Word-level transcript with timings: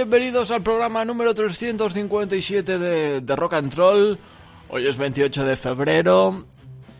Bienvenidos 0.00 0.50
al 0.50 0.62
programa 0.62 1.04
número 1.04 1.34
357 1.34 2.78
de, 2.78 3.20
de 3.20 3.36
Rock 3.36 3.52
and 3.52 3.74
Roll. 3.74 4.18
Hoy 4.70 4.88
es 4.88 4.96
28 4.96 5.44
de 5.44 5.56
febrero, 5.56 6.46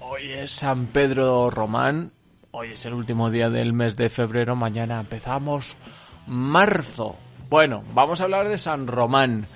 hoy 0.01 0.33
es 0.33 0.51
San 0.51 0.85
Pedro 0.89 1.49
Román, 1.49 2.13
hoy 2.51 2.73
es 2.73 2.85
el 2.85 2.93
último 2.93 3.31
día 3.31 3.49
del 3.49 3.73
mes 3.73 3.97
de 3.97 4.11
febrero, 4.11 4.55
mañana 4.55 5.01
empezamos 5.01 5.79
marzo. 6.27 7.17
Bueno, 7.49 7.83
vamos 7.95 8.21
a 8.21 8.25
hablar 8.25 8.51
de 8.51 8.59
San 8.59 8.87
Román, 8.87 9.47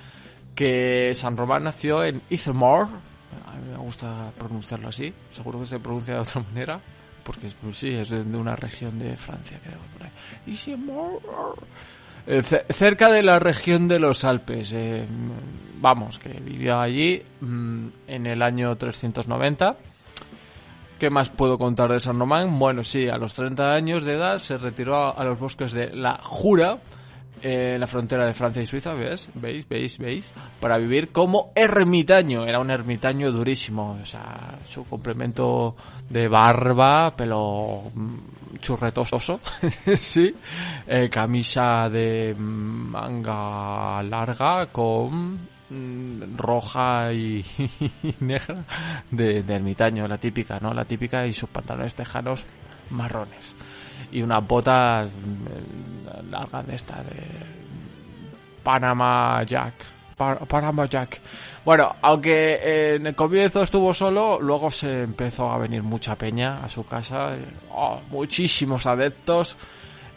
que 0.55 1.11
San 1.13 1.37
Román 1.37 1.65
nació 1.65 2.03
en 2.03 2.23
Ithamore, 2.31 2.89
a 3.45 3.51
mí 3.57 3.69
me 3.69 3.77
gusta 3.77 4.33
pronunciarlo 4.39 4.87
así, 4.89 5.13
seguro 5.29 5.59
que 5.59 5.67
se 5.67 5.79
pronuncia 5.79 6.15
de 6.15 6.21
otra 6.21 6.41
manera, 6.41 6.81
porque 7.23 7.51
sí, 7.73 7.89
es 7.89 8.09
de, 8.09 8.21
una 8.21 8.55
región 8.55 8.97
de 8.97 9.15
Francia, 9.15 9.59
creo. 9.63 9.77
Eh, 12.27 12.41
ce- 12.43 12.65
cerca 12.71 13.11
de 13.11 13.23
la 13.23 13.39
región 13.39 13.87
de 13.87 13.99
los 13.99 14.23
Alpes. 14.23 14.71
eh, 14.73 15.05
vamos, 15.79 16.17
que 16.17 16.29
vivió 16.29 16.79
allí 16.79 17.21
mm, 17.41 17.87
en 18.07 18.25
el 18.25 18.41
año 18.41 18.75
390. 18.75 19.75
¿Qué 20.99 21.09
más 21.09 21.29
puedo 21.29 21.57
contar 21.57 21.91
de 21.91 21.99
San 21.99 22.17
Román? 22.17 22.57
Bueno, 22.57 22.83
sí, 22.83 23.07
a 23.09 23.17
los 23.17 23.33
30 23.35 23.73
años 23.73 24.03
de 24.05 24.13
edad 24.13 24.39
se 24.39 24.57
retiró 24.57 25.17
a, 25.17 25.23
los 25.25 25.37
bosques 25.37 25.73
de 25.73 25.93
la 25.93 26.19
Jura, 26.23 26.77
eh, 27.43 27.75
la 27.77 27.85
frontera 27.85 28.25
de 28.25 28.33
Francia 28.33 28.61
y 28.61 28.65
Suiza, 28.65 28.93
¿ves? 28.93 29.29
¿Veis? 29.35 29.67
¿Veis? 29.67 29.97
¿Veis? 29.99 30.33
Para 30.61 30.77
vivir 30.77 31.11
como 31.11 31.51
ermitaño. 31.53 32.45
Era 32.45 32.59
un 32.59 32.71
ermitaño 32.71 33.31
durísimo. 33.31 33.97
O 34.01 34.05
sea, 34.05 34.55
su 34.69 34.85
complemento 34.85 35.75
de 36.09 36.29
barba, 36.29 37.13
pelo 37.15 37.91
mm, 37.93 38.15
churretoso, 38.59 39.39
sí. 39.95 40.35
Eh, 40.87 41.09
camisa 41.09 41.89
de 41.89 42.35
manga 42.37 44.01
larga 44.03 44.67
con 44.67 45.39
mm, 45.69 46.37
roja 46.37 47.11
y, 47.13 47.45
negra 48.19 48.63
de, 49.11 49.39
ermitaño, 49.39 50.07
la 50.07 50.17
típica, 50.17 50.59
¿no? 50.59 50.73
La 50.73 50.85
típica 50.85 51.25
y 51.25 51.33
sus 51.33 51.49
pantalones 51.49 51.95
tejanos 51.95 52.45
marrones. 52.89 53.55
Y 54.11 54.21
una 54.21 54.39
bota 54.39 55.05
mm, 55.05 56.29
larga 56.31 56.63
de 56.63 56.75
esta, 56.75 56.95
de 57.03 57.23
Panama 58.63 59.43
Jack. 59.43 59.94
Pa- 60.17 60.39
Panama 60.39 60.85
Jack. 60.85 61.19
Bueno, 61.63 61.95
aunque 62.01 62.53
eh, 62.55 62.95
en 62.95 63.07
el 63.07 63.15
comienzo 63.15 63.61
estuvo 63.63 63.93
solo, 63.93 64.39
luego 64.39 64.69
se 64.71 65.03
empezó 65.03 65.51
a 65.51 65.57
venir 65.57 65.83
mucha 65.83 66.15
peña 66.15 66.63
a 66.63 66.69
su 66.69 66.85
casa. 66.85 67.35
eh, 67.35 67.45
oh, 67.71 67.99
muchísimos 68.09 68.85
adeptos. 68.85 69.57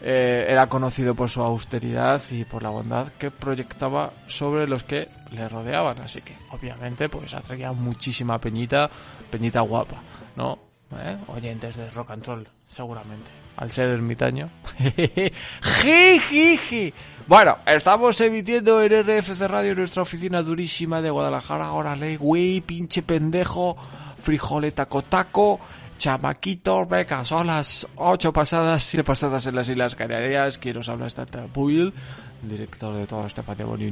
Eh, 0.01 0.45
era 0.47 0.67
conocido 0.67 1.13
por 1.13 1.29
su 1.29 1.41
austeridad 1.41 2.21
y 2.31 2.45
por 2.45 2.63
la 2.63 2.69
bondad 2.69 3.09
que 3.19 3.31
proyectaba 3.31 4.13
sobre 4.27 4.65
los 4.65 4.83
que 4.83 5.09
le 5.31 5.49
rodeaban. 5.49 5.99
Así 5.99 6.21
que, 6.21 6.37
obviamente, 6.51 7.09
pues 7.09 7.33
atraía 7.33 7.73
muchísima 7.73 8.39
peñita, 8.39 8.89
peñita 9.29 9.59
guapa, 9.59 9.97
¿no? 10.37 10.68
¿Eh? 10.97 11.17
Oyentes 11.27 11.77
de 11.77 11.89
rock 11.91 12.11
and 12.11 12.25
roll, 12.25 12.47
seguramente. 12.67 13.31
Al 13.57 13.71
ser 13.71 13.89
ermitaño. 13.89 14.49
Jijiji. 15.61 16.93
Bueno, 17.27 17.57
estamos 17.65 18.19
emitiendo 18.21 18.81
en 18.81 19.03
RFC 19.03 19.41
Radio 19.47 19.75
nuestra 19.75 20.01
oficina 20.01 20.41
durísima 20.41 21.01
de 21.01 21.11
Guadalajara. 21.11 21.73
Órale, 21.73 22.17
güey, 22.17 22.61
pinche 22.61 23.03
pendejo, 23.03 23.77
frijoleta 24.17 24.87
cotaco, 24.87 25.59
chamaquito, 25.99 26.85
venga, 26.85 27.23
son 27.23 27.45
las 27.45 27.85
8 27.97 28.33
pasadas, 28.33 28.83
7 28.83 29.03
pasadas 29.03 29.45
en 29.45 29.55
las 29.55 29.69
Islas 29.69 29.95
Canarias. 29.95 30.57
Quiero 30.57 30.81
hablar 30.87 31.07
esta 31.07 31.25
Buil, 31.53 31.93
director 32.41 32.95
de 32.95 33.05
todo 33.05 33.25
este 33.27 33.43
patrimonio 33.43 33.91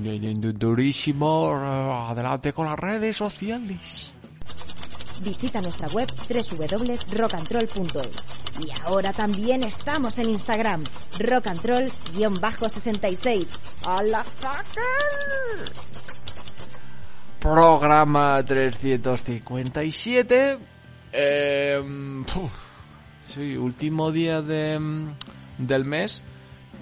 durísimo. 0.53 1.53
Adelante 2.09 2.53
con 2.53 2.66
las 2.66 2.79
redes 2.79 3.18
sociales. 3.18 4.14
Visita 5.22 5.61
nuestra 5.61 5.88
web 5.89 6.07
www.rockandroll.es. 6.29 8.09
Y 8.59 8.72
ahora 8.83 9.13
también 9.13 9.63
estamos 9.63 10.17
en 10.17 10.29
Instagram, 10.29 10.83
rockandroll-66. 11.19 13.55
¡A 13.85 14.01
la 14.03 14.23
fucker! 14.23 14.83
Programa 17.39 18.44
357. 18.44 20.57
Eh, 21.11 22.23
puf, 22.34 22.51
sí, 23.22 23.55
último 23.55 24.11
día 24.11 24.41
de, 24.41 25.07
del 25.57 25.85
mes. 25.85 26.23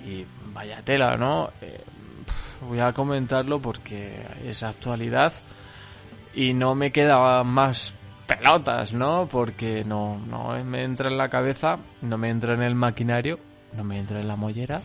Y 0.05 0.25
vaya 0.53 0.81
tela, 0.83 1.17
¿no? 1.17 1.49
Puf, 1.59 2.69
voy 2.69 2.79
a 2.79 2.93
comentarlo 2.93 3.59
porque 3.59 4.25
es 4.45 4.63
actualidad. 4.63 5.33
Y 6.33 6.53
no 6.53 6.73
me 6.75 6.91
queda 6.91 7.43
más 7.43 7.93
pelotas, 8.27 8.93
¿no? 8.93 9.27
Porque 9.29 9.83
no, 9.83 10.19
no 10.19 10.63
me 10.63 10.83
entra 10.83 11.09
en 11.09 11.17
la 11.17 11.29
cabeza, 11.29 11.79
no 12.01 12.17
me 12.17 12.29
entra 12.29 12.53
en 12.53 12.63
el 12.63 12.75
maquinario, 12.75 13.39
no 13.75 13.83
me 13.83 13.99
entra 13.99 14.19
en 14.19 14.27
la 14.27 14.35
mollera 14.35 14.81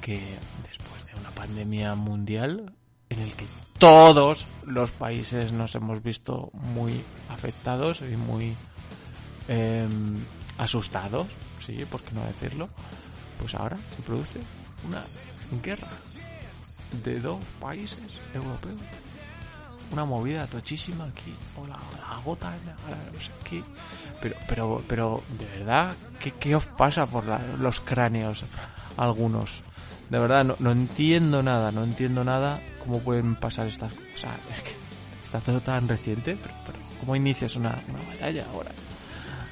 que 0.00 0.20
después 0.62 1.06
de 1.06 1.14
una 1.20 1.30
pandemia 1.30 1.94
mundial 1.94 2.72
en 3.08 3.20
el 3.20 3.34
que 3.34 3.46
todos 3.78 4.46
los 4.66 4.90
países 4.90 5.52
nos 5.52 5.74
hemos 5.74 6.02
visto 6.02 6.50
muy 6.52 7.02
afectados 7.28 8.02
y 8.02 8.16
muy 8.16 8.54
eh, 9.48 9.88
asustados, 10.58 11.26
sí, 11.64 11.84
por 11.90 12.02
qué 12.02 12.14
no 12.14 12.24
decirlo, 12.24 12.68
pues 13.38 13.54
ahora 13.54 13.78
se 13.96 14.02
produce 14.02 14.40
una 14.86 15.02
guerra 15.62 15.88
de 17.04 17.20
dos 17.20 17.40
países 17.58 18.20
europeos. 18.34 18.76
Una 19.92 20.04
movida 20.04 20.46
tochísima 20.46 21.04
aquí, 21.04 21.34
o 21.60 21.66
la, 21.66 21.74
la 21.74 22.20
gota, 22.24 22.50
la- 22.50 23.12
no 23.12 23.20
sé. 23.20 23.32
Pero, 24.20 24.36
pero, 24.48 24.84
pero, 24.86 25.22
de 25.38 25.44
verdad, 25.46 25.94
¿qué, 26.20 26.32
qué 26.32 26.54
os 26.54 26.64
pasa 26.66 27.06
por 27.06 27.24
los 27.58 27.80
cráneos 27.80 28.44
algunos? 28.96 29.62
De 30.08 30.18
verdad, 30.18 30.44
no, 30.44 30.56
no 30.60 30.70
entiendo 30.72 31.42
nada, 31.42 31.72
no 31.72 31.82
entiendo 31.84 32.22
nada 32.22 32.60
cómo 32.84 33.00
pueden 33.00 33.34
pasar 33.36 33.66
estas 33.66 33.94
cosas. 33.94 34.32
Es 34.56 34.62
que 34.62 34.76
está 35.24 35.40
todo 35.40 35.60
tan 35.60 35.88
reciente, 35.88 36.36
pero, 36.40 36.54
pero 36.66 36.78
¿cómo 37.00 37.16
inicias 37.16 37.56
una, 37.56 37.76
una 37.88 38.00
batalla 38.12 38.46
ahora? 38.52 38.70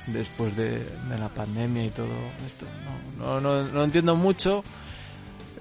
Después 0.06 0.56
de, 0.56 0.78
de 0.84 1.18
la 1.18 1.28
pandemia 1.28 1.84
y 1.84 1.90
todo 1.90 2.08
esto. 2.46 2.66
No, 3.18 3.40
no, 3.40 3.62
no, 3.64 3.68
no 3.72 3.84
entiendo 3.84 4.14
mucho. 4.16 4.62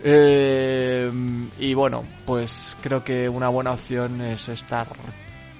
Eh, 0.03 1.11
y 1.59 1.73
bueno, 1.73 2.03
pues 2.25 2.75
creo 2.81 3.03
que 3.03 3.27
una 3.27 3.49
buena 3.49 3.71
opción 3.71 4.21
es 4.21 4.49
estar 4.49 4.87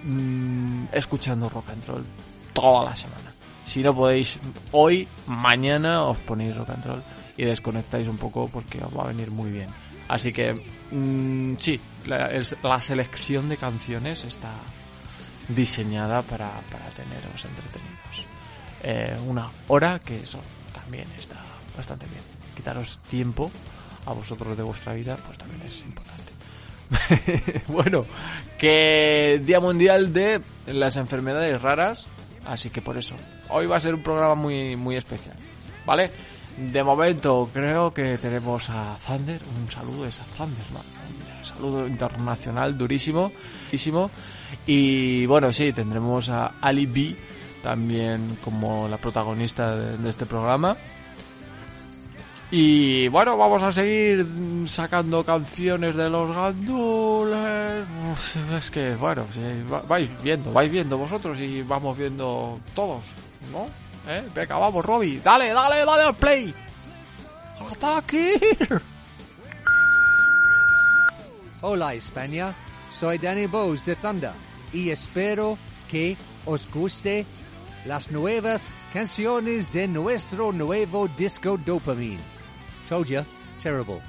mm, 0.04 0.86
escuchando 0.92 1.50
rock 1.50 1.70
and 1.70 1.86
roll 1.86 2.06
toda 2.54 2.86
la 2.86 2.96
semana. 2.96 3.34
Si 3.66 3.82
no 3.84 3.94
podéis 3.94 4.40
hoy, 4.72 5.08
mañana 5.28 6.04
os 6.04 6.18
ponéis 6.20 6.56
rock 6.56 6.70
and 6.70 6.86
roll 6.86 7.04
y 7.36 7.44
desconectáis 7.46 8.08
un 8.08 8.18
poco 8.18 8.48
porque 8.48 8.80
os 8.84 8.96
va 8.96 9.04
a 9.04 9.08
venir 9.08 9.32
muy 9.32 9.52
bien. 9.52 9.70
Así 10.08 10.32
que 10.32 10.54
mm, 10.92 11.56
sí, 11.58 11.80
la, 12.06 12.82
selección 12.82 13.50
de 13.50 13.58
canciones 13.58 14.24
está 14.24 14.54
diseñada 15.50 16.22
para, 16.22 16.50
para 16.72 16.86
teneros 16.90 17.44
entretenidos. 17.44 18.26
Eh, 18.84 19.18
una 19.26 19.50
hora 19.68 20.00
que 20.00 20.18
eso 20.18 20.40
también 20.74 21.08
está 21.18 21.42
bastante 21.76 22.06
bien. 22.06 22.22
Quitaros 22.56 23.00
tiempo 23.10 23.52
a 24.08 24.14
vosotros 24.14 24.58
de 24.58 24.64
vuestra 24.64 24.94
vida, 24.94 25.18
pues 25.26 25.38
también 25.38 25.62
es 25.64 25.80
importante. 25.82 26.32
bueno, 27.68 28.06
que 28.58 29.42
Día 29.46 29.60
Mundial 29.60 30.14
de 30.14 30.42
las 30.68 30.96
Enfermedades 30.96 31.62
Raras, 31.62 32.08
así 32.46 32.70
que 32.70 32.82
por 32.82 32.98
eso, 32.98 33.16
hoy 33.50 33.68
va 33.68 33.78
a 33.78 33.80
ser 33.80 33.94
un 33.94 34.04
programa 34.04 34.36
muy, 34.36 34.76
muy 34.76 34.96
especial, 34.96 35.36
¿vale? 35.86 36.10
De 36.58 36.84
momento 36.84 37.50
creo 37.54 37.94
que 37.94 38.18
tenemos 38.18 38.70
a 38.70 38.98
Thunder, 39.06 39.42
un 39.62 39.70
saludo 39.70 40.08
es 40.08 40.20
a 40.22 40.24
Thunder, 40.38 40.72
¿no? 40.72 40.98
saludo 41.48 41.88
internacional 41.88 42.78
durísimo, 42.78 43.32
durísimo. 43.66 44.12
Y 44.66 45.26
bueno, 45.26 45.52
sí, 45.54 45.72
tendremos 45.74 46.30
a 46.30 46.56
Ali 46.62 46.86
B 46.86 47.16
también 47.62 48.38
como 48.44 48.88
la 48.88 48.98
protagonista 48.98 49.76
de, 49.76 50.10
este 50.10 50.26
programa. 50.26 50.76
Y 52.50 53.10
bueno, 53.10 53.38
vamos 53.38 53.62
a 53.62 53.74
seguir 53.74 54.26
sacando 54.68 55.22
canciones 55.24 55.96
de 55.96 56.10
los 56.10 56.34
gandules. 56.34 57.86
Es 58.54 58.72
que, 58.72 58.96
bueno, 58.96 59.26
vais 59.88 60.10
viendo, 60.24 60.54
vais 60.54 60.72
viendo 60.72 60.98
vosotros 60.98 61.42
y 61.42 61.62
vamos 61.62 61.98
viendo 61.98 62.58
todos, 62.74 63.04
¿no? 63.52 63.68
¿Eh? 64.10 64.24
Venga, 64.34 64.58
vamos, 64.58 64.86
Robby. 64.86 65.20
Dale, 65.20 65.52
dale, 65.52 65.84
dale 65.84 66.04
al 66.04 66.16
play. 66.16 66.54
¡Ataque! 67.70 68.40
Hola 71.62 71.96
España, 71.96 72.54
soy 72.92 73.18
Danny 73.18 73.48
Bose 73.48 73.84
de 73.84 73.96
Thunder 73.96 74.32
y 74.72 74.92
espero 74.92 75.58
que 75.90 76.16
os 76.46 76.72
guste 76.72 77.26
las 77.86 78.12
nuevas 78.12 78.72
canciones 78.94 79.74
de 79.74 79.88
nuestro 79.88 80.52
nuevo 80.52 81.08
disco 81.08 81.58
Dopamine. 81.58 82.37
Told 82.88 83.10
you, 83.10 83.26
terrible. 83.60 84.02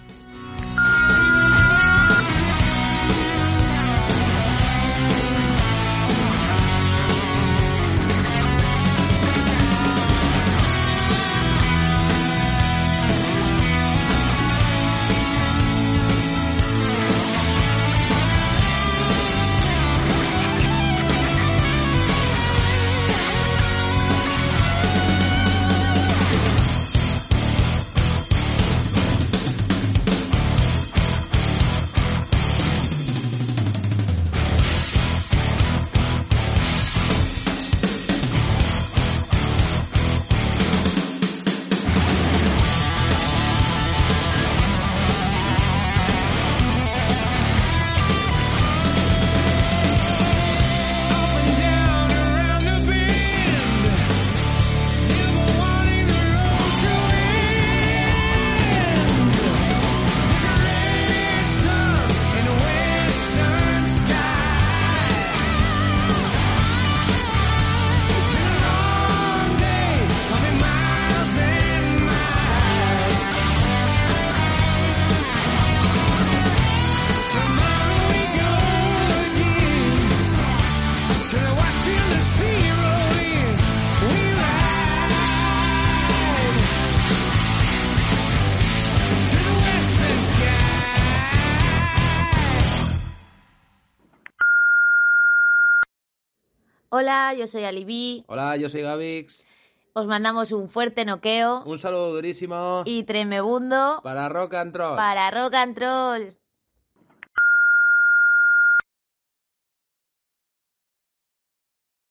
Hola, 97.29 97.41
yo 97.41 97.47
soy 97.47 97.65
Alibi. 97.65 98.25
Hola, 98.27 98.57
yo 98.57 98.71
soy 98.71 98.81
Gavix. 98.81 99.45
Os 99.93 100.07
mandamos 100.07 100.51
un 100.53 100.71
fuerte 100.71 101.05
noqueo. 101.05 101.63
Un 101.67 101.79
saludo 101.79 102.15
durísimo. 102.15 102.85
Y 102.87 103.03
tremebundo. 103.03 104.01
Para 104.03 104.31
Rock 104.31 104.55
and 104.55 104.75
Roll. 104.75 104.97
Para 104.97 105.31
Rock 105.31 105.55
and 105.55 105.79
Roll. 105.79 106.37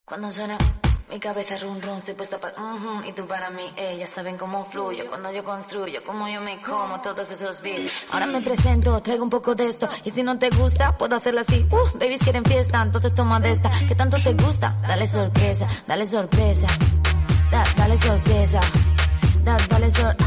Cuando 0.06 0.30
suena 0.30 0.60
mi 1.10 1.20
cabeza 1.20 1.58
run 1.60 1.82
run, 1.82 1.98
estoy 1.98 2.14
puesta 2.16 2.38
para... 2.38 2.56
y 3.08 3.14
tú 3.14 3.26
para 3.26 3.50
mí, 3.50 3.64
ellas 3.78 4.10
saben 4.10 4.38
cómo 4.38 4.66
fluyo 4.66 5.06
Cuando 5.08 5.32
yo 5.32 5.44
construyo, 5.44 6.04
cómo 6.06 6.28
yo 6.28 6.42
me 6.42 6.62
como 6.62 7.02
todos 7.02 7.32
esos 7.32 7.62
beats. 7.62 7.92
Ahora 8.12 8.26
me 8.26 8.42
presento, 8.42 9.02
traigo 9.02 9.24
un 9.24 9.30
poco 9.30 9.56
de 9.56 9.68
esto 9.68 9.88
Y 10.04 10.12
si 10.12 10.24
no 10.24 10.38
te 10.38 10.50
gusta, 10.50 10.98
puedo 10.98 11.16
hacerlo 11.16 11.42
así. 11.42 11.66
Uh, 11.72 11.98
babies 11.98 12.22
quieren 12.22 12.44
fiesta, 12.44 12.82
entonces 12.82 13.14
toma 13.14 13.40
de 13.40 13.52
esta 13.52 13.70
¿Qué 13.88 13.96
tanto 13.96 14.18
te 14.22 14.34
gusta? 14.34 14.78
Dale 14.82 15.08
sorpresa, 15.08 15.68
dale 15.88 16.06
sorpresa 16.06 16.68
Dale 17.52 17.98
sorpresa 17.98 18.60
Dale 19.44 19.60
sorpresa 19.60 20.18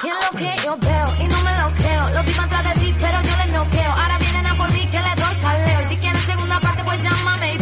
¿Qué 0.00 0.08
es 0.08 0.14
lo 0.14 0.38
que 0.38 0.64
yo 0.64 0.76
veo? 0.76 1.24
Y 1.24 1.28
no 1.28 1.42
me 1.42 1.50
lo 1.58 1.70
creo. 1.74 2.10
Lo 2.10 2.22
vi 2.22 2.32
atrás 2.32 2.64
de 2.64 2.80
ti, 2.80 2.96
pero 2.98 3.22
yo 3.22 3.36
les 3.44 3.52
noqueo. 3.52 3.90
Ahora 3.90 4.18
vienen 4.18 4.46
a 4.46 4.54
por 4.54 4.72
mí 4.72 4.86
que 4.90 4.98
le 5.00 5.14
doy 5.16 5.40
jaleo. 5.40 5.82
Y 5.82 5.88
si 5.88 5.96
quieren 5.96 6.20
segunda 6.20 6.60
parte, 6.60 6.84
pues 6.84 7.02
llámame 7.02 7.54
y 7.54 7.58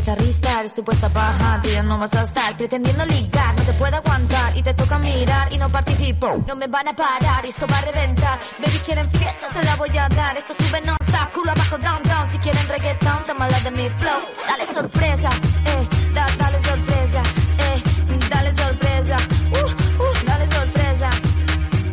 cabeza 0.00 0.14
ristar, 0.14 0.64
estoy 0.64 0.84
puesta 0.84 1.08
bajar, 1.08 1.62
tú 1.62 1.68
ya 1.70 1.82
no 1.82 1.98
vas 1.98 2.14
a 2.14 2.22
estar 2.22 2.56
pretendiendo 2.56 3.04
ligar, 3.06 3.56
no 3.56 3.62
te 3.64 3.72
puedo 3.72 3.96
aguantar 3.96 4.56
y 4.56 4.62
te 4.62 4.74
toca 4.74 4.98
mirar 4.98 5.52
y 5.52 5.58
no 5.58 5.70
participo, 5.70 6.44
no 6.46 6.54
me 6.54 6.66
van 6.68 6.88
a 6.88 6.92
parar, 6.92 7.44
esto 7.44 7.66
va 7.66 7.78
a 7.78 7.80
reventar, 7.80 8.38
baby 8.60 8.78
quieren 8.84 9.10
fiesta, 9.10 9.48
se 9.52 9.62
la 9.64 9.74
voy 9.76 9.96
a 9.98 10.08
dar, 10.08 10.36
esto 10.36 10.54
sube 10.54 10.80
no 10.82 10.94
stop, 11.02 11.32
culo 11.32 11.50
abajo 11.50 11.78
down 11.78 12.02
down, 12.04 12.30
si 12.30 12.38
quieren 12.38 12.68
reggaeton, 12.68 13.24
toma 13.26 13.48
la 13.48 13.60
de 13.60 13.70
mi 13.72 13.88
flow, 13.90 14.20
dale 14.46 14.66
sorpresa, 14.66 15.30
eh, 15.66 15.88
da, 16.14 16.26
dale 16.38 16.58
sorpresa, 16.62 17.22
eh, 17.58 17.82
dale 18.30 18.56
sorpresa, 18.56 19.16
uh, 19.50 20.02
uh, 20.02 20.24
dale 20.26 20.52
sorpresa, 20.52 21.10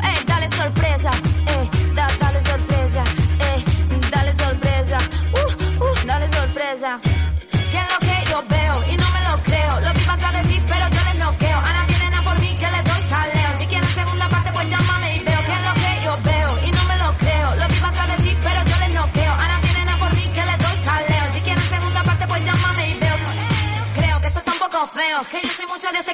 eh, 0.04 0.24
dale 0.28 0.48
sorpresa, 0.50 1.12
eh, 1.48 1.70
da, 1.96 2.08
dale 2.20 2.46
sorpresa, 2.46 3.04
eh, 3.40 3.64
dale 4.12 4.34
sorpresa, 4.38 4.98
uh, 5.34 5.84
uh, 5.84 6.06
dale 6.06 6.34
sorpresa. 6.34 7.15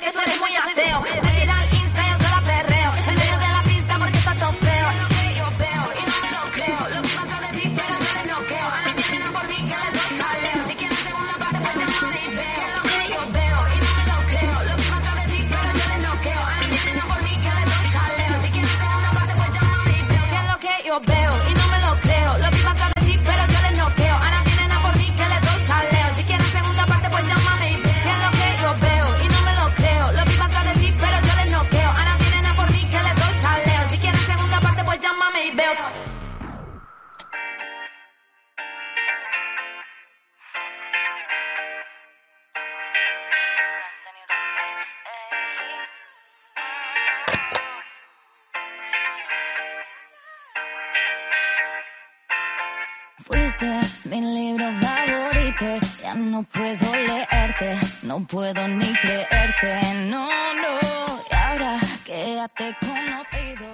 que 0.02 0.12
suene 0.12 0.36
muy 0.40 0.50
ateo. 0.56 1.02
Métela 1.02 1.56
al 1.60 1.74
Insta 1.74 2.02
y 2.08 2.22
la 2.24 2.42
perreo. 2.42 2.92
En 2.98 3.16
medio 3.16 3.38
de 3.38 3.50
la 3.56 3.64
pista 3.64 3.98
porque 4.00 4.18
está 4.18 4.36
todo 4.36 4.54
feo. 4.54 4.86
Es 4.92 4.98
lo 5.02 5.08
que 5.16 5.34
yo 5.40 5.46
veo 5.62 5.84
y 6.00 6.04
no 6.10 6.16
me 6.24 6.30
lo 6.36 6.44
creo. 6.56 6.80
Lo 6.90 7.02
que 7.02 7.10
pasa 7.18 7.36
de 7.46 7.52
mí, 7.58 7.64
pero 7.78 7.96
no 8.02 8.10
le 8.18 8.24
noqueo. 8.32 8.68
A 8.68 8.82
mí 8.86 9.02
tienen 9.10 9.32
por 9.32 9.48
mí 9.48 9.56
que 9.70 9.78
les 9.82 9.92
doy 9.98 10.12
jaleo. 10.22 10.68
Si 10.68 10.76
quieren 10.76 10.98
segunda 10.98 11.34
parte, 11.42 11.60
pues 11.62 11.76
ya 11.82 11.86
no 11.86 12.08
ni 12.12 12.26
veo. 12.40 12.66
Lo 12.76 12.82
que 12.90 13.00
yo 13.14 13.22
veo 13.38 13.60
y 13.74 13.78
no 13.86 13.92
me 13.98 14.06
lo 14.12 14.18
creo. 14.32 14.58
Lo 14.70 14.76
que 14.76 14.86
pasa 14.92 15.12
de 15.20 15.26
mí, 15.32 15.40
pero 15.52 15.70
no 15.78 15.86
le 15.92 15.98
noqueo. 16.08 16.42
A 16.42 16.58
mí 16.62 16.78
tienen 16.84 17.06
por 17.12 17.22
mí 17.24 17.34
que 17.44 17.52
les 17.58 17.66
doy 17.72 17.88
jaleo. 17.96 18.34
Si 18.42 18.48
quieren 18.52 18.74
segunda 18.82 19.10
parte, 19.18 19.34
pues 19.40 19.50
ya 19.56 19.62
no 19.70 19.78
ni 19.86 20.00
veo. 20.12 20.34
Es 20.42 20.46
lo 20.52 20.58
que 20.64 20.74
yo 20.88 20.96
veo. 21.12 21.31
Puedo 58.32 58.68
ni 58.68 58.94
creerte, 58.94 59.82
no, 60.10 60.28
no. 60.54 60.80
Y 61.30 61.36
ahora 61.36 61.80
que 62.06 62.36
ya 62.36 62.48
te 62.48 62.70
he 62.70 62.76
conocido. 62.80 63.68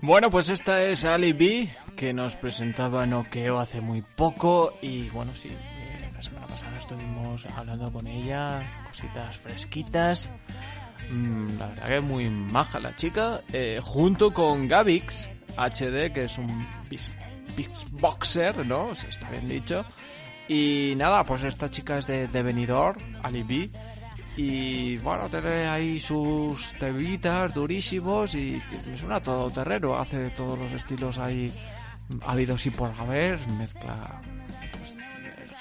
Bueno, 0.00 0.30
pues 0.30 0.48
esta 0.48 0.82
es 0.82 1.04
Ali 1.04 1.32
B, 1.32 1.68
que 1.96 2.12
nos 2.12 2.36
presentaba 2.36 3.04
Noqueo 3.04 3.58
hace 3.58 3.80
muy 3.80 4.02
poco. 4.02 4.74
Y 4.80 5.08
bueno, 5.10 5.34
sí, 5.34 5.48
eh, 5.48 6.10
la 6.14 6.22
semana 6.22 6.46
pasada 6.46 6.78
estuvimos 6.78 7.44
hablando 7.56 7.92
con 7.92 8.06
ella, 8.06 8.62
cositas 8.86 9.36
fresquitas. 9.38 10.32
Mm, 11.10 11.58
la 11.58 11.66
verdad 11.66 11.88
que 11.88 12.00
muy 12.00 12.30
maja 12.30 12.78
la 12.78 12.94
chica, 12.94 13.40
eh, 13.52 13.80
junto 13.82 14.32
con 14.32 14.68
Gavix 14.68 15.28
HD, 15.56 16.12
que 16.12 16.22
es 16.24 16.38
un 16.38 16.66
beatboxer, 17.56 18.64
¿no? 18.64 18.94
Si 18.94 19.08
está 19.08 19.28
bien 19.30 19.48
dicho. 19.48 19.84
Y 20.48 20.94
nada, 20.96 21.24
pues 21.24 21.44
esta 21.44 21.70
chica 21.70 21.98
es 21.98 22.06
de, 22.06 22.26
de 22.26 22.42
Benidorm, 22.42 22.98
Ali 23.22 23.42
B. 23.42 23.70
Y 24.36 24.96
bueno, 24.98 25.28
tiene 25.28 25.68
ahí 25.68 25.98
sus 25.98 26.72
temitas 26.78 27.52
durísimos 27.52 28.34
y 28.36 28.62
es 28.94 29.02
una 29.02 29.20
todoterreno, 29.20 29.96
hace 29.96 30.30
todos 30.30 30.56
los 30.56 30.72
estilos 30.72 31.18
ahí 31.18 31.52
habidos 32.24 32.64
y 32.66 32.70
por 32.70 32.90
haber, 33.00 33.38
mezcla 33.48 34.20
pues, 34.72 34.94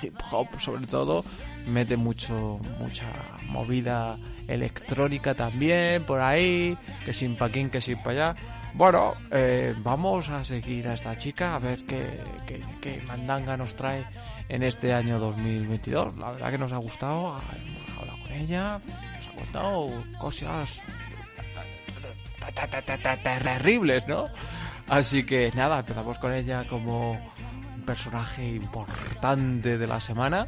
hip 0.01 0.15
hop 0.31 0.47
sobre 0.59 0.85
todo, 0.85 1.25
mete 1.67 1.97
mucho 1.97 2.59
mucha 2.79 3.11
movida 3.47 4.17
electrónica 4.47 5.33
también 5.33 6.03
por 6.03 6.21
ahí, 6.21 6.77
que 7.03 7.13
sin 7.13 7.35
pa' 7.35 7.45
aquí, 7.45 7.67
que 7.69 7.81
sin 7.81 7.97
para 7.97 8.29
allá. 8.31 8.35
Bueno, 8.75 9.15
eh, 9.31 9.73
vamos 9.79 10.29
a 10.29 10.43
seguir 10.43 10.87
a 10.87 10.93
esta 10.93 11.17
chica 11.17 11.55
a 11.55 11.59
ver 11.59 11.83
qué, 11.83 12.21
qué, 12.45 12.61
qué 12.79 13.01
mandanga 13.07 13.57
nos 13.57 13.75
trae 13.75 14.05
en 14.49 14.63
este 14.63 14.93
año 14.93 15.19
2022. 15.19 16.17
La 16.17 16.31
verdad 16.31 16.51
que 16.51 16.57
nos 16.57 16.71
ha 16.71 16.77
gustado, 16.77 17.39
hemos 17.55 17.97
hablado 17.99 18.19
con 18.23 18.31
ella, 18.33 18.79
nos 19.15 19.27
ha 19.27 19.31
contado 19.35 20.03
cosas 20.19 20.81
terribles, 23.23 24.07
¿no? 24.07 24.25
Así 24.87 25.23
que 25.23 25.51
nada, 25.53 25.79
empezamos 25.79 26.17
con 26.19 26.33
ella 26.33 26.63
como 26.67 27.11
un 27.11 27.81
personaje 27.85 28.47
importante 28.47 29.77
de 29.77 29.87
la 29.87 29.99
semana. 29.99 30.47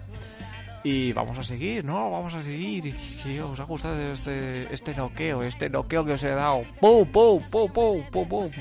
Y 0.82 1.12
vamos 1.12 1.38
a 1.38 1.44
seguir, 1.44 1.84
¿no? 1.84 2.10
Vamos 2.10 2.34
a 2.34 2.42
seguir. 2.42 2.96
Que 3.22 3.42
os 3.42 3.60
ha 3.60 3.64
gustado 3.64 4.00
este, 4.14 4.74
este 4.74 4.96
noqueo, 4.96 5.44
este 5.44 5.70
noqueo 5.70 6.06
que 6.06 6.14
os 6.14 6.24
he 6.24 6.30
dado. 6.30 6.64
¡Pum, 6.80 7.06
pum, 7.06 7.42
pum, 7.52 7.70
pum, 7.70 8.02
pum, 8.10 8.30
pum! 8.30 8.52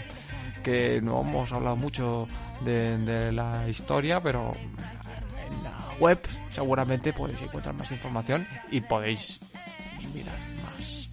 Que 0.64 1.00
no 1.00 1.20
hemos 1.20 1.52
hablado 1.52 1.76
mucho 1.76 2.26
de, 2.60 3.30
la 3.32 3.68
historia, 3.68 4.20
pero 4.20 4.52
web 5.98 6.18
seguramente 6.50 7.12
podéis 7.12 7.42
encontrar 7.42 7.74
más 7.74 7.90
información 7.90 8.46
y 8.70 8.80
podéis 8.80 9.40
mirar 10.14 10.38
más 10.62 11.08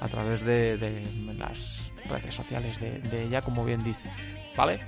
a 0.00 0.08
través 0.08 0.44
de, 0.44 0.76
las 1.38 1.90
redes 2.08 2.34
sociales 2.34 2.78
de, 2.80 3.24
ella, 3.24 3.40
como 3.40 3.64
bien 3.64 3.82
dice. 3.82 4.10
¿Vale? 4.56 4.80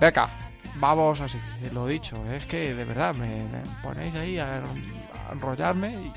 Venga, 0.00 0.28
vamos 0.76 1.20
a 1.20 1.28
seguir. 1.28 1.72
Lo 1.72 1.86
dicho, 1.86 2.16
es 2.32 2.46
que 2.46 2.74
de 2.74 2.84
verdad 2.84 3.14
me, 3.14 3.44
me 3.44 3.62
ponéis 3.82 4.14
ahí 4.14 4.38
a, 4.38 4.62
a 5.28 5.32
enrollarme 5.32 6.00
y 6.00 6.12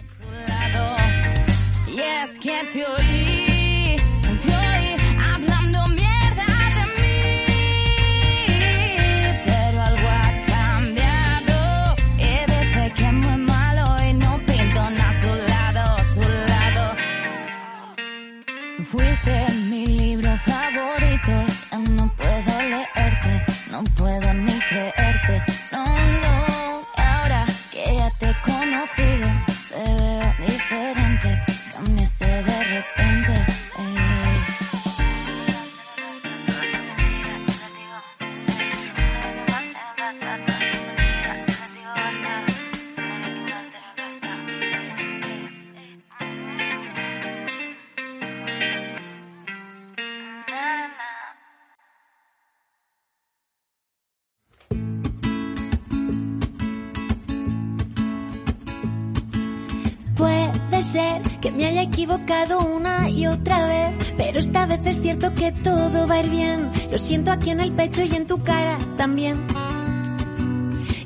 equivocado 61.97 62.59
una 62.59 63.09
y 63.09 63.25
otra 63.25 63.65
vez, 63.65 64.13
pero 64.17 64.37
esta 64.37 64.67
vez 64.67 64.81
es 64.85 65.01
cierto 65.01 65.33
que 65.33 65.51
todo 65.51 66.07
va 66.07 66.13
a 66.13 66.19
ir 66.19 66.29
bien. 66.29 66.71
Lo 66.91 66.99
siento 66.99 67.31
aquí 67.31 67.49
en 67.49 67.59
el 67.59 67.71
pecho 67.71 68.03
y 68.03 68.15
en 68.15 68.27
tu 68.27 68.43
cara 68.43 68.77
también. 68.97 69.47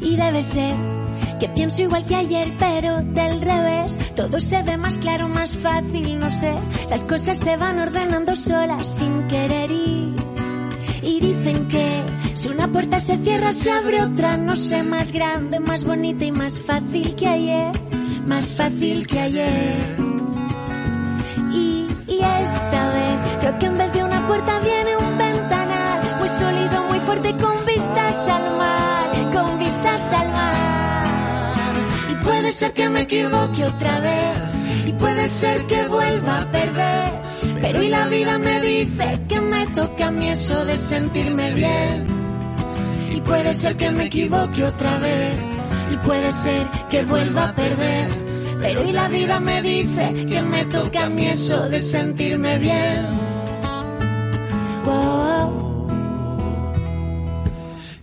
Y 0.01 0.17
debe 0.17 0.43
ser 0.43 0.75
que 1.39 1.47
pienso 1.47 1.83
igual 1.83 2.05
que 2.05 2.15
ayer, 2.15 2.53
pero 2.59 3.01
del 3.03 3.39
revés. 3.39 3.97
Todo 4.15 4.41
se 4.41 4.63
ve 4.63 4.75
más 4.75 4.97
claro, 4.97 5.29
más 5.29 5.55
fácil, 5.55 6.19
no 6.19 6.29
sé. 6.29 6.53
Las 6.89 7.05
cosas 7.05 7.37
se 7.37 7.55
van 7.55 7.79
ordenando 7.79 8.35
solas 8.35 8.85
sin 8.85 9.27
querer 9.27 9.71
y 9.71 10.13
y 11.03 11.19
dicen 11.21 11.69
que 11.69 12.03
si 12.35 12.49
una 12.49 12.69
puerta 12.69 12.99
se 12.99 13.17
cierra 13.17 13.53
se 13.53 13.71
abre 13.71 14.01
otra, 14.01 14.35
no 14.35 14.57
sé, 14.57 14.83
más 14.83 15.13
grande, 15.13 15.61
más 15.61 15.85
bonita 15.85 16.25
y 16.25 16.33
más 16.33 16.59
fácil 16.59 17.15
que 17.15 17.27
ayer, 17.27 17.71
más 18.25 18.57
fácil 18.57 19.07
que 19.07 19.19
ayer. 19.19 20.10
Creo 23.41 23.57
que 23.57 23.65
en 23.65 23.77
vez 23.77 23.93
de 23.93 24.03
una 24.03 24.27
puerta 24.27 24.59
viene 24.59 24.97
un 24.97 25.17
ventanal, 25.17 25.99
muy 26.19 26.29
sólido, 26.29 26.83
muy 26.85 26.99
fuerte, 26.99 27.35
con 27.37 27.65
vistas 27.65 28.29
al 28.29 28.57
mar, 28.57 29.33
con 29.33 29.59
vistas 29.59 30.13
al 30.13 30.31
mar. 30.31 31.05
Y 32.11 32.15
puede 32.23 32.53
ser 32.53 32.71
que 32.73 32.89
me 32.89 33.01
equivoque 33.01 33.65
otra 33.65 33.99
vez, 33.99 34.37
y 34.85 34.93
puede 34.93 35.27
ser 35.27 35.65
que 35.65 35.87
vuelva 35.87 36.41
a 36.41 36.51
perder. 36.51 37.21
Pero 37.61 37.81
y 37.81 37.89
la 37.89 38.07
vida 38.07 38.37
me 38.37 38.61
dice 38.61 39.21
que 39.27 39.41
me 39.41 39.65
toca 39.67 40.07
a 40.07 40.11
mí 40.11 40.29
eso 40.29 40.63
de 40.65 40.77
sentirme 40.77 41.53
bien. 41.53 42.07
Y 43.11 43.21
puede 43.21 43.55
ser 43.55 43.75
que 43.75 43.91
me 43.91 44.05
equivoque 44.05 44.63
otra 44.63 44.99
vez. 44.99 45.33
Y 45.91 45.97
puede 45.97 46.31
ser 46.33 46.67
que 46.89 47.03
vuelva 47.05 47.49
a 47.49 47.55
perder. 47.55 48.30
Pero 48.61 48.87
y 48.87 48.91
la 48.91 49.07
vida 49.09 49.39
me 49.39 49.61
dice 49.61 50.25
que 50.27 50.41
me 50.41 50.65
toca 50.65 51.05
a 51.05 51.09
mí 51.09 51.27
eso 51.27 51.67
de 51.69 51.81
sentirme 51.81 52.59
bien. 52.59 53.31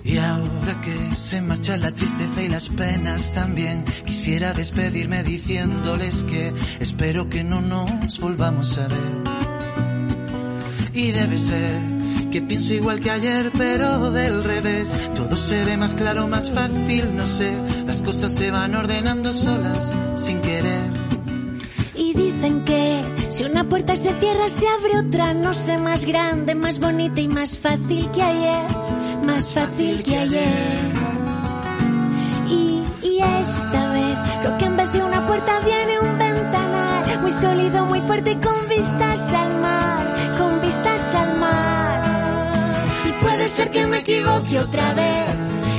Y 0.04 0.16
ahora 0.16 0.80
que 0.80 1.16
se 1.16 1.42
marcha 1.42 1.76
la 1.76 1.92
tristeza 1.92 2.42
y 2.42 2.48
las 2.48 2.70
penas 2.70 3.32
también, 3.32 3.84
quisiera 4.06 4.54
despedirme 4.54 5.22
diciéndoles 5.22 6.24
que 6.24 6.54
espero 6.80 7.28
que 7.28 7.44
no 7.44 7.60
nos 7.60 8.18
volvamos 8.18 8.78
a 8.78 8.88
ver. 8.88 9.22
Y 10.94 11.10
debe 11.10 11.38
ser 11.38 11.97
que 12.30 12.42
pienso 12.42 12.74
igual 12.74 13.00
que 13.00 13.10
ayer, 13.10 13.50
pero 13.56 14.10
del 14.10 14.44
revés. 14.44 14.94
Todo 15.14 15.36
se 15.36 15.64
ve 15.64 15.76
más 15.76 15.94
claro, 15.94 16.26
más 16.26 16.50
fácil, 16.50 17.16
no 17.16 17.26
sé. 17.26 17.52
Las 17.86 18.02
cosas 18.02 18.32
se 18.32 18.50
van 18.50 18.74
ordenando 18.74 19.32
solas, 19.32 19.94
sin 20.16 20.40
querer. 20.40 20.92
Y 21.94 22.14
dicen 22.14 22.64
que 22.64 23.02
si 23.30 23.44
una 23.44 23.68
puerta 23.68 23.96
se 23.96 24.12
cierra 24.14 24.48
se 24.50 24.66
abre 24.68 25.06
otra, 25.06 25.34
no 25.34 25.54
sé, 25.54 25.78
más 25.78 26.04
grande, 26.04 26.54
más 26.54 26.78
bonita 26.78 27.20
y 27.20 27.28
más 27.28 27.58
fácil 27.58 28.10
que 28.10 28.22
ayer, 28.22 28.66
más 29.24 29.52
fácil 29.52 30.02
que 30.02 30.16
ayer. 30.16 30.88
Y, 32.48 32.82
y 33.02 33.18
esta 33.18 33.92
vez 33.92 34.18
creo 34.40 34.58
que 34.58 34.64
en 34.64 34.76
vez 34.76 34.92
de 34.92 35.02
una 35.02 35.26
puerta 35.26 35.60
viene 35.60 36.00
un 36.00 36.18
ventanal, 36.18 37.20
muy 37.20 37.30
sólido, 37.30 37.86
muy 37.86 38.00
fuerte 38.00 38.32
y 38.32 38.36
con 38.36 38.68
vistas 38.68 39.34
al 39.34 39.60
mar, 39.60 40.36
con 40.38 40.60
vistas 40.60 41.14
al 41.14 41.38
mar. 41.38 41.67
Puede 43.48 43.64
ser 43.64 43.70
que 43.70 43.86
me 43.86 43.98
equivoque 44.00 44.58
otra 44.58 44.92
vez, 44.92 45.24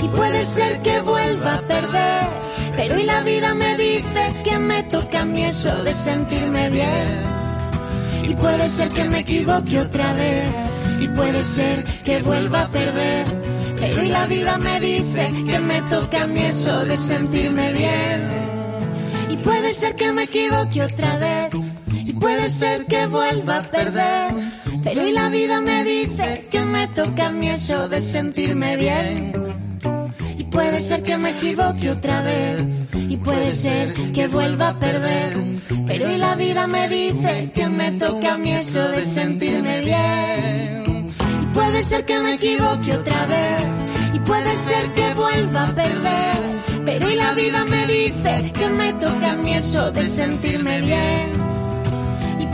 y 0.02 0.08
puede 0.08 0.46
ser 0.48 0.82
que 0.82 1.02
vuelva 1.02 1.54
a 1.54 1.62
perder. 1.62 2.28
Pero 2.76 3.00
y 3.00 3.04
la 3.04 3.22
vida 3.22 3.54
me 3.54 3.78
dice 3.78 4.34
que 4.44 4.58
me 4.58 4.82
toca 4.84 5.22
a 5.22 5.26
mí 5.26 5.44
eso 5.44 5.84
de 5.84 5.94
sentirme 5.94 6.72
bien. 6.72 7.10
Y 8.24 8.34
puede 8.34 8.70
ser 8.70 8.90
que 8.90 9.04
me 9.04 9.20
equivoque 9.20 9.80
otra 9.82 10.14
vez. 10.14 10.46
Y 11.00 11.08
puede 11.10 11.44
ser 11.44 11.84
que 12.04 12.24
vuelva 12.24 12.64
a 12.64 12.72
perder. 12.72 13.26
Pero 13.80 14.04
y 14.04 14.08
la 14.08 14.26
vida 14.26 14.58
me 14.58 14.80
dice 14.80 15.32
que 15.46 15.60
me 15.60 15.82
toca 15.84 16.24
a 16.24 16.28
mí 16.28 16.42
eso 16.42 16.86
de 16.86 16.98
sentirme 16.98 17.72
bien. 17.74 18.22
Y 19.30 19.38
puede 19.38 19.72
ser 19.74 19.96
que 19.96 20.12
me 20.12 20.24
equivoque 20.24 20.82
otra 20.82 21.18
vez. 21.18 21.54
Y 21.94 22.14
puede 22.14 22.50
ser 22.50 22.88
que 22.88 23.06
vuelva 23.06 23.60
a 23.60 23.62
perder. 23.62 24.49
Y 25.06 25.12
la 25.12 25.30
vida 25.30 25.62
me 25.62 25.84
dice 25.84 26.48
que 26.52 26.66
me 26.66 26.88
toca 26.88 27.28
a 27.28 27.32
mí 27.32 27.50
eso 27.50 27.88
de 27.88 28.02
sentirme 28.02 28.78
bien. 28.78 29.34
Y 30.38 30.44
puede 30.46 30.82
ser 30.82 31.04
que 31.04 31.18
me 31.18 31.30
equivoque 31.32 31.90
otra 31.92 32.22
vez. 32.22 32.64
Y 32.94 33.18
puede 33.18 33.56
ser 33.56 33.94
que 34.14 34.28
vuelva 34.28 34.70
a 34.70 34.80
perder. 34.80 35.38
Pero 35.88 36.12
y 36.12 36.18
la 36.18 36.36
vida 36.36 36.68
me 36.68 36.88
dice 36.90 37.52
que 37.54 37.68
me 37.68 37.92
toca 37.94 38.34
a 38.34 38.38
mí 38.38 38.52
eso 38.52 38.88
de 38.90 39.02
sentirme 39.02 39.82
bien. 39.82 41.08
Y 41.44 41.46
puede 41.54 41.82
ser 41.84 42.06
que 42.06 42.20
me 42.20 42.34
equivoque 42.36 42.94
otra 42.94 43.26
vez. 43.26 43.64
Y 44.14 44.20
puede 44.20 44.56
ser 44.56 44.94
que 44.94 45.14
vuelva 45.14 45.68
a 45.68 45.76
perder. 45.76 46.40
Pero 46.86 47.10
y 47.10 47.16
la 47.16 47.34
vida 47.34 47.66
me 47.66 47.88
dice 47.88 48.52
que 48.54 48.70
me 48.70 48.94
toca 48.94 49.32
a 49.32 49.36
mí 49.36 49.54
eso 49.54 49.92
de 49.92 50.06
sentirme 50.06 50.82
bien. 50.82 51.59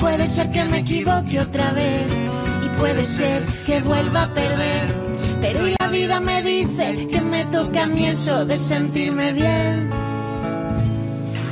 Puede 0.06 0.28
ser 0.28 0.52
que 0.52 0.64
me 0.66 0.78
equivoque 0.78 1.40
otra 1.40 1.74
vez. 1.74 2.06
Y 2.64 2.70
puede 2.78 3.04
ser 3.06 3.44
que 3.66 3.82
vuelva 3.82 4.26
a 4.26 4.34
perder. 4.36 4.96
Pero 5.42 5.66
la 5.80 5.88
vida 5.88 6.20
me 6.20 6.44
dice 6.44 7.08
que 7.08 7.22
me 7.22 7.44
toca 7.46 7.86
a 7.86 7.88
mí 7.88 8.06
eso 8.06 8.46
de 8.46 8.60
sentirme 8.60 9.34
bien. 9.34 9.90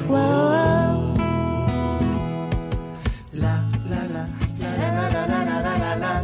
Wow. 0.08 1.16
La, 3.32 3.64
la, 3.90 4.04
la, 4.14 4.28
la, 4.60 4.70
la, 4.70 5.10
la, 5.28 5.96
la, 5.96 6.22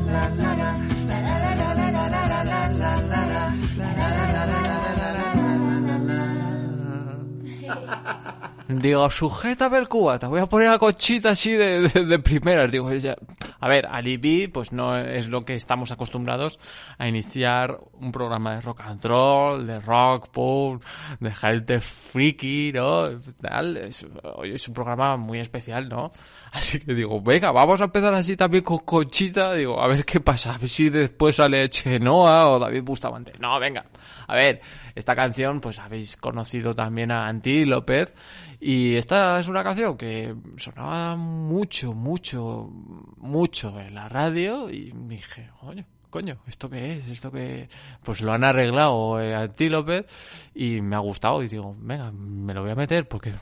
Digo, 8.70 9.10
sujétame 9.10 9.80
el 9.80 9.90
cubata, 9.90 10.28
voy 10.28 10.42
a 10.42 10.46
poner 10.46 10.70
a 10.70 10.78
Conchita 10.78 11.32
así 11.32 11.54
de, 11.54 11.90
de, 11.90 12.06
de 12.06 12.20
primeras. 12.20 12.72
Digo, 12.72 12.94
ya. 12.94 13.16
A 13.60 13.68
ver, 13.68 13.88
Alibi, 13.88 14.48
pues 14.48 14.72
no 14.72 14.96
es 14.96 15.28
lo 15.28 15.44
que 15.44 15.56
estamos 15.56 15.92
acostumbrados 15.92 16.60
a 17.00 17.08
iniciar 17.08 17.80
un 17.94 18.12
programa 18.12 18.54
de 18.54 18.62
rock 18.62 18.82
and 18.82 19.04
roll, 19.04 19.66
de 19.66 19.80
rock, 19.80 20.30
pop, 20.30 20.84
de 21.20 21.32
gente 21.32 21.82
friki, 21.82 22.72
¿no? 22.72 23.10
Tal. 23.42 23.76
Es, 23.76 24.06
es 24.44 24.68
un 24.68 24.74
programa 24.76 25.18
muy 25.18 25.40
especial, 25.40 25.90
¿no? 25.90 26.12
Así 26.52 26.80
que 26.80 26.94
digo, 26.94 27.22
venga, 27.22 27.52
vamos 27.52 27.80
a 27.82 27.86
empezar 27.86 28.14
así 28.14 28.36
también 28.36 28.64
con 28.64 28.80
Conchita. 28.80 29.54
Digo, 29.54 29.82
a 29.82 29.88
ver 29.88 30.04
qué 30.06 30.20
pasa, 30.20 30.56
a 30.56 30.58
ver 30.58 30.70
si 30.70 30.90
después 30.90 31.36
sale 31.36 31.70
Chenoa 31.70 32.50
o 32.50 32.60
David 32.60 32.84
Bustamante. 32.84 33.34
No, 33.40 33.60
venga. 33.60 33.86
A 34.28 34.36
ver, 34.36 34.62
esta 34.96 35.16
canción, 35.16 35.62
pues 35.62 35.80
habéis 35.80 36.18
conocido 36.18 36.74
también 36.74 37.12
a 37.12 37.28
Anti 37.28 37.66
López. 37.66 38.14
Y 38.60 38.96
esta 38.96 39.40
es 39.40 39.48
una 39.48 39.64
canción 39.64 39.96
que 39.98 40.36
sonaba 40.58 41.16
mucho, 41.16 41.94
mucho, 41.94 42.70
mucho 43.18 43.80
en 43.80 43.96
la 43.96 44.10
radio 44.10 44.70
y 44.70 44.92
dije, 44.94 45.50
coño, 45.62 45.86
coño, 46.10 46.40
¿esto 46.48 46.70
qué 46.70 46.98
es? 46.98 47.08
¿Esto 47.08 47.32
qué? 47.32 47.70
Pues 48.04 48.22
lo 48.22 48.34
han 48.34 48.44
arreglado 48.44 49.22
eh, 49.22 49.34
Antílope 49.34 50.06
y 50.54 50.82
me 50.82 50.96
ha 50.96 51.00
gustado 51.00 51.42
y 51.42 51.48
digo, 51.48 51.76
venga, 51.80 52.12
me 52.12 52.54
lo 52.54 52.64
voy 52.64 52.72
a 52.72 52.76
meter 52.76 53.08
porque 53.08 53.34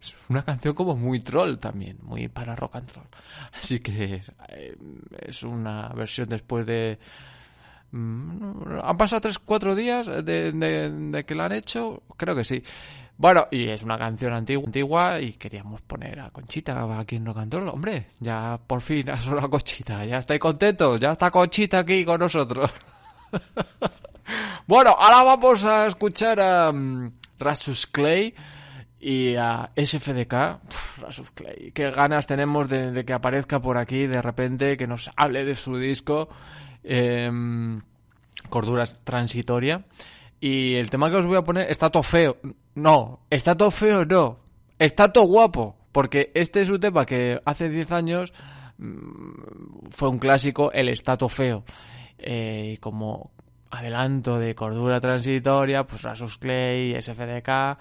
es 0.00 0.14
una 0.28 0.42
canción 0.42 0.74
como 0.74 0.96
muy 0.96 1.20
troll 1.20 1.58
también, 1.58 1.98
muy 2.02 2.28
para 2.28 2.56
rock 2.56 2.76
and 2.76 2.92
roll. 2.94 3.06
Así 3.52 3.80
que 3.80 4.20
eh, 4.48 4.76
es 5.18 5.42
una 5.42 5.88
versión 5.90 6.28
después 6.28 6.66
de... 6.66 6.98
mm, 7.92 8.80
¿Han 8.82 8.96
pasado 8.96 9.20
tres, 9.20 9.38
cuatro 9.38 9.74
días 9.74 10.06
de, 10.06 11.24
que 11.26 11.34
la 11.34 11.44
han 11.44 11.52
hecho? 11.52 12.02
Creo 12.16 12.34
que 12.34 12.44
sí. 12.44 12.62
Bueno, 13.18 13.48
y 13.50 13.68
es 13.68 13.82
una 13.82 13.98
canción 13.98 14.32
antigua, 14.32 14.64
antigua 14.64 15.20
y 15.20 15.34
queríamos 15.34 15.82
poner 15.82 16.20
a 16.20 16.30
Conchita 16.30 16.98
aquí 16.98 17.16
en 17.16 17.26
Rock 17.26 17.38
and 17.38 17.52
Roll. 17.52 17.68
Hombre, 17.68 18.06
ya 18.18 18.58
por 18.66 18.80
fin 18.80 19.10
ha 19.10 19.16
sonado 19.18 19.50
Conchita. 19.50 20.06
Ya 20.06 20.18
estáis 20.18 20.40
contentos. 20.40 20.98
Ya 20.98 21.12
está 21.12 21.30
Conchita 21.30 21.80
aquí 21.80 22.02
con 22.06 22.18
nosotros. 22.20 22.72
bueno, 24.66 24.96
ahora 24.98 25.22
vamos 25.22 25.62
a 25.64 25.86
escuchar 25.86 26.40
a 26.40 26.70
um, 26.70 27.12
Rasus 27.38 27.86
Clay 27.86 28.34
y 29.00 29.34
a 29.36 29.70
SFDK. 29.74 30.34
Rasus 31.00 31.30
Clay. 31.32 31.72
Qué 31.72 31.90
ganas 31.90 32.26
tenemos 32.26 32.68
de, 32.68 33.04
que 33.04 33.12
aparezca 33.12 33.60
por 33.60 33.78
aquí 33.78 34.06
de 34.06 34.20
repente, 34.20 34.76
que 34.76 34.86
nos 34.86 35.10
hable 35.16 35.44
de 35.44 35.56
su 35.56 35.76
disco 35.78 36.28
eh, 36.84 37.30
Cordura 38.48 38.84
Transitoria. 39.02 39.84
Y 40.40 40.74
el 40.74 40.90
tema 40.90 41.10
que 41.10 41.16
os 41.16 41.26
voy 41.26 41.36
a 41.36 41.42
poner 41.42 41.70
está 41.70 41.90
todo 41.90 42.02
feo. 42.02 42.36
No, 42.74 43.20
está 43.30 43.56
todo 43.56 43.70
feo, 43.70 44.04
no. 44.04 44.38
Está 44.78 45.12
todo 45.12 45.24
guapo. 45.24 45.76
Porque 45.92 46.30
este 46.34 46.60
es 46.60 46.68
un 46.68 46.80
tema 46.80 47.04
que 47.04 47.40
hace 47.44 47.68
10 47.68 47.92
años 47.92 48.32
mmm, 48.78 49.90
fue 49.90 50.08
un 50.08 50.18
clásico, 50.18 50.70
el 50.72 50.88
estato 50.88 51.28
feo. 51.28 51.64
Eh, 52.18 52.76
como 52.80 53.32
adelanto 53.70 54.38
de 54.38 54.54
cordura 54.54 55.00
transitoria, 55.00 55.84
pues 55.84 56.02
Rasus 56.02 56.38
Clay, 56.38 57.00
SFDK, 57.00 57.78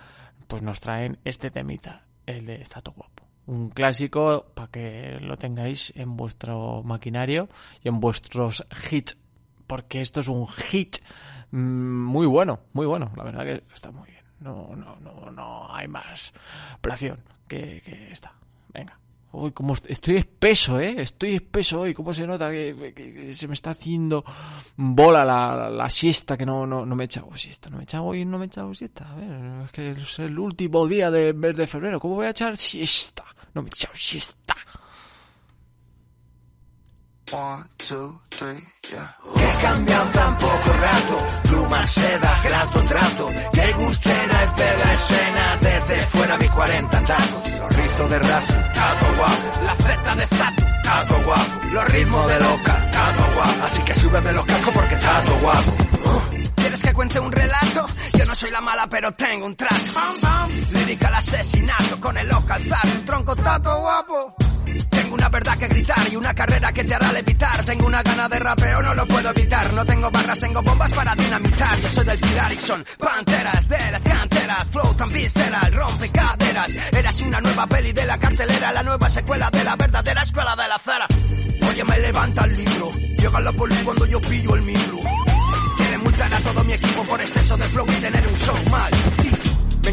pues 0.50 0.64
nos 0.64 0.80
traen 0.82 1.20
este 1.24 1.52
temita, 1.52 2.06
el 2.26 2.48
de 2.48 2.56
estato 2.56 2.92
guapo. 2.92 3.24
Un 3.46 3.70
clásico 3.70 4.48
para 4.56 4.68
que 4.70 5.20
lo 5.22 5.38
tengáis 5.38 5.94
en 5.96 6.18
vuestro 6.18 6.82
maquinario 6.84 7.48
y 7.84 7.88
en 7.88 8.00
vuestros 8.00 8.66
hits. 8.92 9.16
Porque 9.68 10.02
esto 10.02 10.22
es 10.22 10.28
un 10.28 10.48
hit 10.48 10.98
muy 11.52 12.26
bueno, 12.26 12.62
muy 12.74 12.88
bueno. 12.88 13.12
La 13.16 13.24
verdad 13.24 13.44
que 13.44 13.64
está 13.74 13.92
muy 13.92 14.10
bien. 14.10 14.24
No, 14.40 14.76
no, 14.76 14.96
no, 14.98 15.30
no 15.32 15.74
hay 15.74 15.88
más 15.88 16.34
plación 16.82 17.20
que, 17.48 17.82
que 17.82 18.12
esta. 18.12 18.34
Venga. 18.74 18.98
Uy, 19.32 19.52
como 19.52 19.76
estoy 19.88 20.18
espeso, 20.18 20.80
¿eh? 20.80 20.96
Estoy 20.98 21.36
espeso 21.36 21.82
hoy. 21.82 21.94
¿Cómo 21.94 22.14
se 22.14 22.26
nota 22.26 22.50
que, 22.50 23.32
se 23.36 23.48
me 23.48 23.54
está 23.54 23.72
haciendo 23.72 24.26
bola 24.76 25.24
la, 25.24 25.56
la, 25.56 25.70
la, 25.70 25.90
siesta? 25.90 26.36
Que 26.36 26.48
no, 26.48 26.66
no, 26.66 26.84
no 26.86 26.96
me 26.96 27.04
he 27.04 27.06
echado 27.06 27.36
siesta. 27.38 27.70
No 27.70 27.78
me 27.78 27.84
he 27.84 27.86
echado 27.86 28.06
hoy, 28.06 28.26
no 28.26 28.40
me 28.40 28.46
he 28.46 28.48
echado 28.48 28.74
siesta. 28.74 29.12
A 29.12 29.16
ver, 29.16 29.66
es 29.66 29.72
que 29.72 29.92
es 29.92 30.20
el 30.20 30.40
último 30.40 30.88
día 30.88 31.12
del 31.12 31.36
mes 31.36 31.56
de 31.56 31.68
febrero. 31.68 32.00
¿Cómo 32.00 32.16
voy 32.16 32.26
a 32.26 32.32
echar 32.32 32.58
siesta? 32.58 33.24
No 33.54 33.62
me 33.62 33.70
he 33.70 33.72
echado 33.72 33.94
siesta. 33.96 34.56
One, 37.32 37.64
two, 37.78 38.20
three, 38.32 38.58
yeah. 38.92 39.14
He 39.36 39.62
cambiado 39.62 40.10
tan 40.12 40.38
poco 40.40 40.74
rato, 40.74 41.18
pluma, 41.44 41.86
seda, 41.86 42.42
grato, 42.44 42.86
trato. 42.86 43.30
Qué 43.54 43.74
gustera 43.74 44.44
es 44.44 44.56
ver 44.56 44.80
la 44.80 44.94
escena 44.94 45.58
desde 45.62 46.08
fuera 46.08 46.38
mis 46.38 46.50
40 46.50 47.04
tacos. 47.04 47.60
Los 47.60 47.76
rizos 47.76 48.10
de 48.10 48.20
razo, 48.20 48.54
tato 48.74 49.06
guapo. 49.16 49.64
La 49.64 49.76
Z 49.76 50.16
de 50.16 50.28
tatu, 50.28 50.64
tato 50.84 51.24
guapo. 51.24 51.68
Los 51.72 51.92
ritmos 51.92 52.28
de 52.30 52.40
loca, 52.40 52.90
tato 52.92 53.24
guapo. 53.36 53.64
Así 53.64 53.82
que 53.84 53.94
súbeme 53.94 54.34
los 54.34 54.46
cascos 54.46 54.74
porque 54.74 54.96
tato 54.96 55.40
guapo. 55.40 55.76
¿Quieres 56.56 56.82
que 56.82 56.94
cuente 56.94 57.20
un 57.20 57.32
relato? 57.32 57.86
Yo 58.18 58.26
no 58.26 58.34
soy 58.34 58.50
la 58.50 58.62
mala, 58.62 58.88
pero 58.88 59.12
tengo 59.14 59.46
un 59.46 59.56
trato. 59.56 59.76
Lírica 60.72 61.10
al 61.10 61.16
asesinato 61.16 62.02
con 62.02 62.18
el 62.18 62.28
local 62.28 62.64
un 62.96 63.06
tronco 63.06 63.36
tato 63.36 63.80
guapo. 63.82 64.36
Tengo 64.90 65.16
una 65.16 65.30
que 65.60 65.68
gritar 65.68 66.08
y 66.12 66.16
una 66.16 66.34
carrera 66.34 66.72
que 66.72 66.84
te 66.86 66.96
hará 66.96 67.12
levitar. 67.12 67.64
Tengo 67.66 67.86
una 67.86 68.02
gana 68.02 68.30
de 68.30 68.40
rapeo, 68.40 68.82
no 68.82 68.96
lo 68.96 69.06
puedo 69.06 69.30
evitar. 69.30 69.74
No 69.74 69.86
tengo 69.86 70.10
barras, 70.10 70.40
tengo 70.40 70.62
bombas 70.64 70.92
para 70.92 71.14
dinamitar. 71.16 71.80
Yo 71.82 71.90
soy 71.90 72.06
del 72.06 72.20
Pilar 72.20 72.54
y 72.54 72.58
son 72.58 72.86
panteras 72.98 73.68
de 73.68 73.92
las 73.92 74.02
canteras. 74.02 74.70
Flow 74.70 74.94
tan 74.96 75.10
visceral, 75.10 75.74
rompe 75.74 76.10
caderas. 76.10 76.76
Eras 76.92 77.22
una 77.22 77.42
nueva 77.42 77.68
peli 77.68 77.92
de 77.92 78.06
la 78.06 78.18
cartelera, 78.18 78.72
la 78.72 78.84
nueva 78.84 79.10
secuela 79.10 79.50
de 79.52 79.64
la 79.64 79.76
verdadera 79.76 80.22
escuela 80.22 80.56
de 80.56 80.68
la 80.68 80.76
acera. 80.76 81.08
Oye, 81.70 81.84
me 81.84 82.00
levanta 82.00 82.46
el 82.46 82.58
libro. 82.58 82.92
Llega 82.92 83.42
la 83.42 83.52
poli 83.52 83.76
cuando 83.84 84.06
yo 84.06 84.22
pillo 84.22 84.56
el 84.56 84.62
micro. 84.62 85.00
Quieren 85.78 86.04
multar 86.04 86.34
a 86.34 86.40
todo 86.40 86.64
mi 86.64 86.74
equipo 86.74 87.04
por 87.06 87.20
exceso 87.20 87.58
de 87.58 87.70
flow 87.70 87.86
y 87.90 88.02
tener 88.02 88.28
un 88.28 88.38
show 88.38 88.56
mal. 88.72 88.92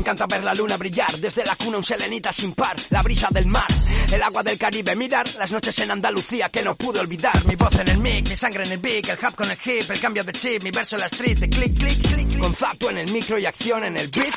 Encanta 0.07 0.27
ver 0.27 0.45
la 0.45 0.55
luna 0.55 0.77
brillar, 0.77 1.19
desde 1.19 1.45
la 1.45 1.57
cuna 1.57 1.79
un 1.79 1.83
selenita 1.83 2.33
sin 2.33 2.53
par, 2.53 2.77
la 2.91 3.03
brisa 3.03 3.27
del 3.33 3.47
mar, 3.47 3.67
el 4.13 4.23
agua 4.23 4.45
del 4.45 4.57
Caribe, 4.57 4.95
mirar 4.95 5.29
las 5.35 5.51
noches 5.51 5.77
en 5.81 5.91
Andalucía 5.91 6.49
que 6.49 6.63
no 6.63 6.77
pude 6.77 7.01
olvidar, 7.01 7.45
mi 7.47 7.57
voz 7.57 7.75
en 7.81 7.89
el 7.89 7.99
mic, 7.99 8.29
mi 8.29 8.37
sangre 8.37 8.63
en 8.63 8.71
el 8.71 8.79
beat, 8.79 9.09
el 9.09 9.19
hub 9.19 9.35
con 9.35 9.51
el 9.51 9.59
hip, 9.65 9.91
el 9.91 9.99
cambio 9.99 10.23
de 10.23 10.31
chip, 10.31 10.63
mi 10.63 10.71
verso 10.71 10.95
en 10.95 11.01
la 11.01 11.07
street, 11.07 11.39
de 11.41 11.49
click, 11.49 11.77
click, 11.77 12.01
click, 12.07 12.39
con 12.39 12.55
facto 12.55 12.89
en 12.89 12.99
el 12.99 13.11
micro 13.11 13.37
y 13.37 13.47
acción 13.47 13.83
en 13.83 13.97
el 13.97 14.07
beat. 14.07 14.33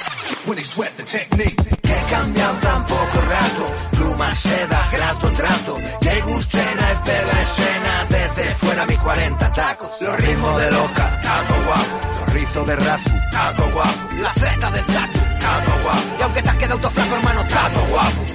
He 1.84 2.10
cambiado 2.10 2.58
tan 2.62 2.86
poco 2.88 3.22
rato, 3.22 3.66
pluma, 3.92 4.34
seda, 4.34 4.90
grato, 4.92 5.34
trato, 5.34 5.78
qué 6.02 6.22
gustera 6.22 6.92
es 6.94 7.04
ver 7.04 7.28
la 7.28 7.42
escena 7.44 8.08
desde 8.10 8.56
fuera 8.56 8.86
mis 8.88 8.98
40 8.98 9.52
tacos. 9.52 10.02
Los 10.02 10.20
ritmos 10.20 10.62
de 10.62 10.72
loca, 10.72 11.22
tato 11.22 11.64
guapo, 11.64 12.00
los 12.22 12.34
rizos 12.34 12.66
de 12.66 12.76
razu, 12.76 13.10
tato 13.32 13.72
guapo, 13.72 14.16
la 14.16 14.34
Z 14.34 14.72
de 14.72 14.82
tatu, 14.82 15.29
tato 15.40 15.72
guapo. 15.84 16.16
Y 16.20 16.22
aunque 16.22 16.42
te 16.42 16.50
has 16.50 16.56
quedado 16.58 16.80
todo 16.80 16.92
flaco, 16.92 17.16
hermano, 17.16 17.48
tato 17.48 17.80
guapo. 17.90 18.26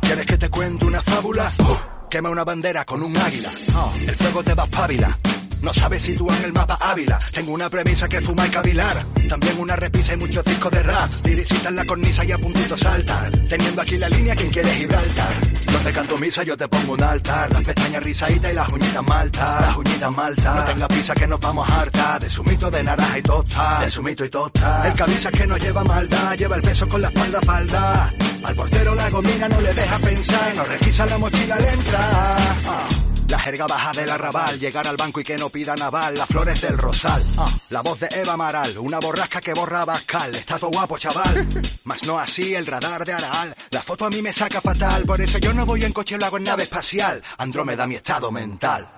¿Quieres 0.00 0.26
que 0.26 0.38
te 0.38 0.48
cuente 0.48 0.84
una 0.86 1.02
fábula? 1.02 1.52
Uh, 1.58 2.08
quema 2.08 2.30
una 2.30 2.44
bandera 2.44 2.84
con 2.84 3.02
un 3.02 3.16
águila. 3.16 3.52
Oh, 3.74 3.92
el 4.00 4.14
fuego 4.14 4.44
te 4.44 4.54
va 4.54 4.62
a 4.62 4.66
espabila. 4.66 5.18
No 5.62 5.72
sabes 5.72 6.02
situar 6.02 6.38
en 6.38 6.44
el 6.46 6.52
mapa 6.52 6.78
Ávila. 6.80 7.18
Tengo 7.32 7.52
una 7.52 7.68
premisa 7.68 8.08
que 8.08 8.20
fuma 8.20 8.46
y 8.46 8.50
cavilar. 8.50 9.04
También 9.28 9.58
una 9.58 9.76
repisa 9.76 10.14
y 10.14 10.16
muchos 10.16 10.44
discos 10.44 10.70
de 10.70 10.82
rap. 10.82 11.10
Liricita 11.24 11.68
en 11.68 11.76
la 11.76 11.84
cornisa 11.84 12.24
y 12.24 12.32
a 12.32 12.38
puntito 12.38 12.76
saltar. 12.76 13.30
Teniendo 13.48 13.82
aquí 13.82 13.96
la 13.96 14.08
línea 14.08 14.36
quien 14.36 14.50
quiere 14.50 14.70
Gibraltar. 14.70 15.40
Donde 15.72 15.92
canto 15.92 16.18
misa 16.18 16.42
yo 16.42 16.56
te 16.56 16.68
pongo 16.68 16.92
un 16.92 17.02
altar. 17.02 17.52
Las 17.52 17.62
pestañas 17.62 18.02
risaditas 18.02 18.52
y 18.52 18.54
las 18.54 18.68
uñitas 18.68 19.02
maltas. 19.02 19.60
Las 19.60 19.76
uñitas 19.76 20.14
maltas. 20.14 20.56
No 20.56 20.64
tenga 20.64 20.88
prisa 20.88 21.14
que 21.14 21.26
nos 21.26 21.40
vamos 21.40 21.68
harta. 21.68 22.18
De 22.18 22.30
sumito 22.30 22.70
de 22.70 22.82
naranja 22.82 23.18
y 23.18 23.22
tosta. 23.22 23.80
De 23.80 23.88
sumito 23.88 24.24
y 24.24 24.30
tosta. 24.30 24.86
El 24.86 24.94
camisa 24.94 25.30
que 25.30 25.46
no 25.46 25.56
lleva 25.56 25.84
maldad. 25.84 26.34
Lleva 26.36 26.56
el 26.56 26.62
peso 26.62 26.86
con 26.88 27.00
la 27.00 27.08
espalda 27.08 27.40
falda. 27.42 28.14
Al 28.44 28.54
portero 28.54 28.94
la 28.94 29.10
gomina 29.10 29.48
no 29.48 29.60
le 29.60 29.74
deja 29.74 29.98
pensar. 29.98 30.54
No 30.56 30.64
requisa 30.64 31.06
la 31.06 31.18
mochila 31.18 31.56
le 31.58 31.72
entra. 31.72 32.00
Ah. 32.00 32.88
La 33.28 33.40
jerga 33.40 33.66
baja 33.66 33.92
del 33.92 34.08
arrabal, 34.08 34.58
llegar 34.58 34.86
al 34.86 34.96
banco 34.96 35.20
y 35.20 35.24
que 35.24 35.36
no 35.36 35.50
pida 35.50 35.74
naval, 35.74 36.16
las 36.16 36.28
flores 36.28 36.60
del 36.60 36.78
rosal. 36.78 37.22
Ah, 37.36 37.50
la 37.70 37.80
voz 37.80 37.98
de 37.98 38.08
Eva 38.12 38.34
Amaral, 38.34 38.78
una 38.78 39.00
borrasca 39.00 39.40
que 39.40 39.52
borra 39.52 39.82
a 39.82 39.84
Bascal. 39.84 40.34
Está 40.34 40.58
todo 40.58 40.70
guapo, 40.70 40.96
chaval. 40.96 41.48
Mas 41.84 42.04
no 42.04 42.18
así 42.18 42.54
el 42.54 42.66
radar 42.66 43.04
de 43.04 43.12
Aral. 43.12 43.54
La 43.70 43.82
foto 43.82 44.04
a 44.06 44.10
mí 44.10 44.22
me 44.22 44.32
saca 44.32 44.60
fatal, 44.60 45.04
por 45.04 45.20
eso 45.20 45.38
yo 45.38 45.52
no 45.52 45.66
voy 45.66 45.84
en 45.84 45.92
coche, 45.92 46.16
lo 46.18 46.26
hago 46.26 46.36
en 46.36 46.44
nave 46.44 46.62
espacial. 46.62 47.22
Andrómeda 47.38 47.86
mi 47.86 47.96
estado 47.96 48.30
mental. 48.30 48.88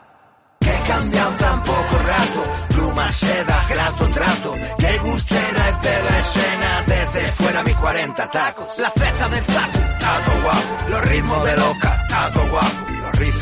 Que 0.61 0.75
cambian 0.87 1.39
tan 1.39 1.63
poco 1.63 1.99
rato, 1.99 2.43
pluma, 2.69 3.11
seda, 3.13 3.67
grato, 3.69 4.11
trato. 4.11 4.55
Que 4.77 4.99
gustera 4.99 5.69
es 5.69 6.05
la 6.05 6.19
escena 6.19 6.85
desde 6.87 7.33
fuera 7.33 7.63
mis 7.63 7.77
40 7.77 8.31
tacos. 8.31 8.79
La 8.79 8.91
Z 8.91 9.29
del 9.29 9.45
Tato 9.47 10.43
guapo, 10.43 10.91
los 10.91 11.09
ritmos 11.09 11.45
de 11.45 11.57
loca, 11.57 11.98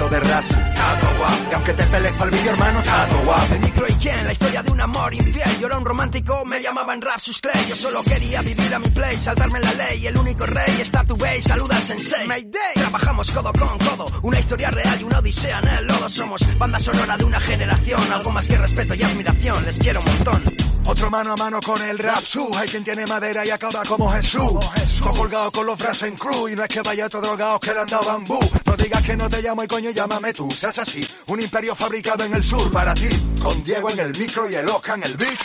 de 0.09 0.21
razu, 0.21 0.55
tato 0.75 1.07
guapo. 1.19 1.47
Y 1.51 1.55
aunque 1.55 1.73
te 1.75 1.87
peles 1.87 2.13
pa'l 2.13 2.31
vídeo 2.31 2.51
hermano, 2.53 2.83
tato 2.83 3.19
guapo. 3.25 3.55
El 3.55 3.61
micro 3.61 3.89
y 3.89 3.93
quién, 3.95 4.25
la 4.25 4.33
historia 4.33 4.63
de 4.63 4.71
un 4.71 4.81
amor 4.81 5.15
infiel. 5.15 5.59
Yo 5.61 5.67
era 5.67 5.79
un 5.79 5.85
romántico, 5.85 6.45
me 6.45 6.61
llamaban 6.63 7.01
Rapsus 7.01 7.41
Clay. 7.41 7.67
Yo 7.69 7.77
solo 7.77 8.03
quería 8.03 8.43
vivir 8.43 8.75
a 8.75 8.79
mi 8.79 8.89
play, 8.89 9.17
saltarme 9.17 9.61
la 9.61 9.73
ley. 9.75 10.07
El 10.07 10.17
único 10.19 10.47
rey 10.47 10.81
está 10.81 11.05
tu 11.05 11.17
base, 11.17 11.43
saluda 11.43 11.77
al 11.77 11.83
sensei. 11.83 12.27
Mayday. 12.27 12.75
Trabajamos 12.75 13.31
codo 13.31 13.53
con 13.53 13.79
codo, 13.79 14.07
una 14.23 14.39
historia 14.39 14.71
real 14.71 15.01
y 15.01 15.05
una 15.05 15.19
odisea 15.19 15.59
en 15.59 15.69
el 15.69 15.87
lodo. 15.87 16.09
Somos 16.09 16.59
banda 16.59 16.79
sonora 16.79 17.17
de 17.17 17.25
una 17.25 17.41
generación, 17.41 18.01
algo 18.13 18.31
más 18.31 18.47
que 18.47 18.57
respeto 18.57 18.95
y 18.95 19.03
admiración. 19.03 19.65
Les 19.65 19.79
quiero 19.79 20.01
un 20.01 20.07
montón. 20.07 20.76
Otro 20.89 21.11
mano 21.11 21.33
a 21.33 21.37
mano 21.37 21.59
con 21.61 21.83
el 21.83 21.99
rap 21.99 22.23
su 22.25 22.49
Hay 22.57 22.69
quien 22.69 22.85
tiene 22.85 23.05
madera 23.07 23.45
y 23.45 23.51
acaba 23.51 23.83
como 23.85 24.09
Jesús. 24.13 24.53
Todo 24.99 25.13
colgado 25.13 25.51
con 25.51 25.67
los 25.67 25.79
brazos 25.79 26.09
en 26.09 26.17
cruz. 26.17 26.51
Y 26.51 26.55
no 26.55 26.63
es 26.63 26.69
que 26.69 26.81
vaya 26.81 27.09
todo 27.09 27.23
drogado 27.23 27.61
que 27.61 27.73
le 27.73 27.81
han 27.81 27.87
dado 27.87 28.05
bambú. 28.05 28.39
No 28.65 28.77
digas 28.77 29.03
que 29.03 29.17
no 29.17 29.29
te 29.29 29.43
llamo 29.43 29.65
y 29.65 29.69
coño 29.69 29.91
llámame 29.91 30.33
tú. 30.33 30.49
Seas 30.51 30.79
así, 30.79 31.07
un 31.27 31.41
imperio 31.41 31.75
fabricado 31.75 32.25
en 32.25 32.35
el 32.35 32.43
sur 32.43 32.71
para 32.73 32.95
ti. 32.95 33.09
Con 33.43 33.65
Diego 33.65 33.91
en 33.91 33.99
el 33.99 34.19
micro 34.19 34.49
y 34.49 34.55
el 34.55 34.69
Oca 34.69 34.95
en 34.95 35.03
el 35.05 35.17
beat. 35.17 35.39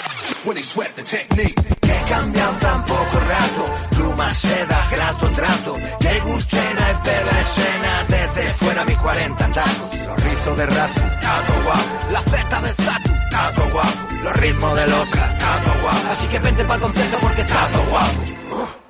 Sweat 0.64 0.96
the 0.96 1.04
technique. 1.04 1.56
Que 1.82 2.04
cambian 2.08 2.60
tan 2.60 2.86
poco 2.86 3.20
rato. 3.20 3.66
Pluma, 3.92 4.34
seda, 4.34 4.88
grato, 4.92 5.32
trato. 5.32 5.76
Que 6.00 6.20
gustera 6.20 6.92
es 6.92 7.04
ver 7.04 7.26
la 7.26 7.42
escena 7.42 8.06
desde 8.08 8.54
fuera 8.54 8.86
mis 8.86 8.98
40 8.98 9.52
tacos. 9.52 10.00
Los 10.06 10.24
rizos 10.24 10.58
de 10.58 10.66
razu, 10.68 11.02
tato 11.22 11.54
guapo. 11.64 12.12
La 12.12 12.22
Z 12.24 12.62
del 12.62 12.76
Zatu, 12.76 13.12
Tato 13.32 13.70
guapo. 13.72 14.11
Los 14.24 14.38
ritmos 14.38 14.76
del 14.76 14.94
Oscar, 14.94 15.38
tato 15.38 15.82
guapo. 15.82 16.08
así 16.12 16.28
que 16.28 16.40
vente 16.40 16.64
para 16.64 16.76
el 16.76 16.82
concierto 16.82 17.18
porque 17.22 17.44
Tato 17.44 17.84
guapo. 17.90 18.42
Shine 18.52 18.81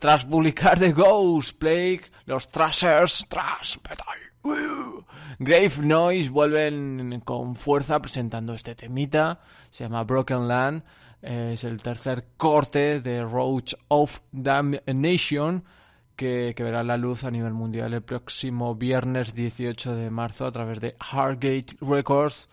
Tras 0.00 0.24
publicar 0.24 0.78
The 0.78 0.92
Ghost 0.92 1.58
Plague, 1.58 2.00
los 2.24 2.48
Thrashers, 2.48 3.26
Thrash 3.28 3.76
Metal, 3.86 4.06
uh, 4.44 5.04
Grave 5.38 5.72
Noise 5.82 6.30
vuelven 6.30 7.20
con 7.20 7.54
fuerza 7.54 8.00
presentando 8.00 8.54
este 8.54 8.74
temita, 8.74 9.40
se 9.68 9.84
llama 9.84 10.04
Broken 10.04 10.48
Land, 10.48 10.84
es 11.20 11.64
el 11.64 11.82
tercer 11.82 12.28
corte 12.38 13.00
de 13.00 13.22
Roach 13.22 13.74
of 13.88 14.20
Damnation, 14.32 15.64
que, 16.16 16.54
verá 16.56 16.82
la 16.82 16.96
luz 16.96 17.24
a 17.24 17.30
nivel 17.30 17.52
mundial 17.52 17.92
el 17.92 18.02
próximo 18.02 18.74
viernes 18.74 19.34
18 19.34 19.96
de 19.96 20.08
marzo 20.08 20.46
a 20.46 20.52
través 20.52 20.80
de 20.80 20.96
Hardgate 20.98 21.76
Records. 21.82 22.48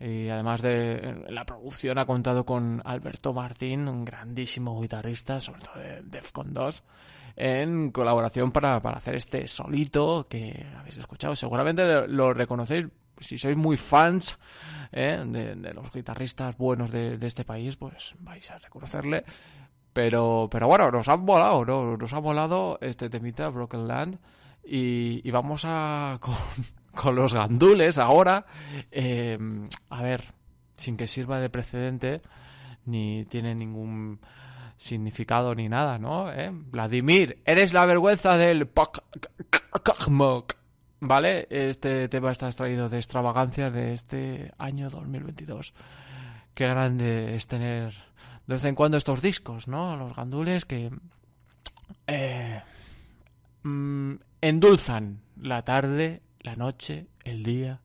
Y 0.00 0.28
además 0.28 0.62
de 0.62 1.24
la 1.28 1.44
producción 1.44 1.98
ha 1.98 2.06
contado 2.06 2.44
con 2.44 2.80
Alberto 2.84 3.32
Martín, 3.32 3.88
un 3.88 4.04
grandísimo 4.04 4.80
guitarrista, 4.80 5.40
sobre 5.40 5.60
todo 5.60 5.74
de 5.82 6.02
Defcon 6.02 6.52
2, 6.52 6.84
en 7.36 7.90
colaboración 7.90 8.52
para, 8.52 8.80
para 8.80 8.98
hacer 8.98 9.16
este 9.16 9.46
solito 9.48 10.28
que 10.28 10.66
habéis 10.78 10.98
escuchado. 10.98 11.34
Seguramente 11.34 12.06
lo 12.06 12.32
reconocéis 12.32 12.86
si 13.20 13.38
sois 13.38 13.56
muy 13.56 13.76
fans 13.76 14.38
¿eh? 14.92 15.22
de, 15.26 15.54
de, 15.56 15.74
los 15.74 15.92
guitarristas 15.92 16.56
buenos 16.56 16.90
de, 16.90 17.18
de, 17.18 17.26
este 17.26 17.44
país, 17.44 17.76
pues 17.76 18.14
vais 18.20 18.50
a 18.50 18.58
reconocerle. 18.58 19.24
Pero, 19.92 20.48
pero 20.50 20.68
bueno, 20.68 20.90
nos 20.90 21.08
han 21.08 21.26
volado, 21.26 21.64
¿no? 21.64 21.96
Nos 21.96 22.12
ha 22.12 22.20
volado 22.20 22.78
este 22.80 23.10
temita, 23.10 23.48
Broken 23.48 23.88
Land. 23.88 24.18
Y, 24.64 25.26
y 25.26 25.30
vamos 25.30 25.62
a 25.64 26.20
con, 26.94 27.16
los 27.16 27.34
gandules 27.34 27.98
ahora. 27.98 28.46
Eh, 28.90 29.38
a 29.90 30.02
ver, 30.02 30.24
sin 30.76 30.96
que 30.96 31.06
sirva 31.06 31.40
de 31.40 31.50
precedente, 31.50 32.22
ni 32.86 33.24
tiene 33.26 33.54
ningún 33.54 34.20
significado 34.76 35.54
ni 35.54 35.68
nada, 35.68 35.98
¿no? 35.98 36.32
¿Eh? 36.32 36.50
Vladimir, 36.52 37.42
eres 37.44 37.72
la 37.72 37.84
vergüenza 37.84 38.36
del 38.36 38.70
¿Vale? 41.00 41.46
Este 41.50 42.08
tema 42.08 42.32
está 42.32 42.46
extraído 42.46 42.88
de 42.88 42.96
extravagancia 42.96 43.70
de 43.70 43.92
este 43.92 44.52
año 44.58 44.90
2022. 44.90 45.74
Qué 46.54 46.66
grande 46.66 47.36
es 47.36 47.46
tener 47.46 47.94
de 48.48 48.54
vez 48.54 48.64
en 48.64 48.74
cuando 48.74 48.96
estos 48.96 49.20
discos, 49.20 49.68
¿no? 49.68 49.96
Los 49.96 50.16
gandules 50.16 50.64
que 50.64 50.90
eh, 52.06 52.62
mm, 53.62 54.14
endulzan 54.40 55.20
la 55.40 55.62
tarde, 55.62 56.22
la 56.40 56.56
noche, 56.56 57.06
el 57.24 57.42
día 57.42 57.80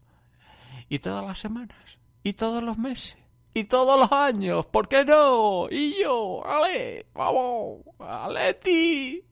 y 0.89 1.00
todas 1.00 1.26
las 1.26 1.39
semanas 1.39 1.78
y 2.24 2.34
todos 2.34 2.63
los 2.63 2.78
meses 2.78 3.18
y 3.54 3.66
todos 3.66 4.00
los 4.00 4.12
años. 4.12 4.66
¿Por 4.66 4.88
qué 4.88 5.06
no? 5.06 5.68
Y 5.70 6.02
yo, 6.02 6.46
ale, 6.46 7.06
vamos, 7.13 7.82
aleti. 8.00 9.24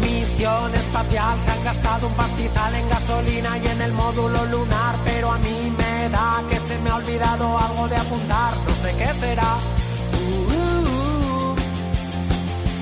Misión 0.00 0.74
espacial, 0.74 1.40
se 1.40 1.50
han 1.50 1.64
gastado 1.64 2.06
un 2.06 2.14
pastizal 2.14 2.74
en 2.74 2.88
gasolina 2.88 3.58
y 3.58 3.66
en 3.66 3.82
el 3.82 3.92
módulo 3.92 4.46
lunar, 4.46 4.96
pero 5.04 5.32
a 5.32 5.38
mí 5.38 5.74
me 5.76 6.08
da 6.08 6.42
que 6.48 6.56
se 6.56 6.78
me 6.78 6.90
ha 6.90 6.96
olvidado 6.96 7.58
algo 7.58 7.88
de 7.88 7.96
apuntar, 7.96 8.56
no 8.56 8.70
sé 8.74 8.94
qué 8.96 9.14
será. 9.14 9.79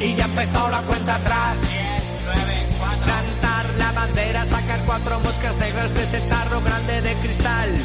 Y 0.01 0.15
ya 0.15 0.25
empezó 0.25 0.69
la 0.69 0.83
cuenta 0.83 1.15
atrás. 1.17 1.61
10, 1.61 1.81
9, 2.25 2.69
4. 2.79 3.05
Plantar 3.05 3.75
la 3.79 3.93
bandera, 3.93 4.47
sacar 4.47 4.81
cuatro 4.87 5.21
moscas 5.21 5.57
negras 5.59 5.95
de 5.95 6.03
ese 6.05 6.21
tarro 6.21 6.61
grande 6.61 7.03
de 7.03 7.15
cristal, 7.15 7.85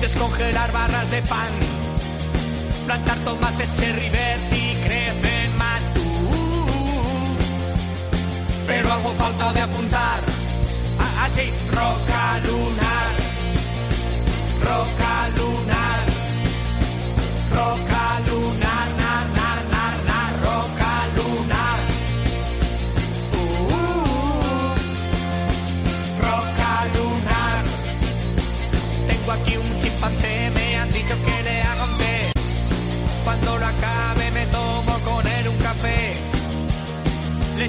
descongelar 0.00 0.72
barras 0.72 1.10
de 1.10 1.22
pan, 1.22 1.52
plantar 2.86 3.18
tomates 3.18 3.74
cherry 3.74 4.08
ver 4.08 4.40
si 4.40 4.74
crecen 4.84 5.56
más 5.56 5.90
pero 8.70 8.92
hago 8.92 9.10
falta 9.14 9.52
de 9.52 9.60
apuntar. 9.62 10.20
Así, 11.24 11.52
roca 11.72 12.40
lunar, 12.46 13.14
roca 14.62 14.99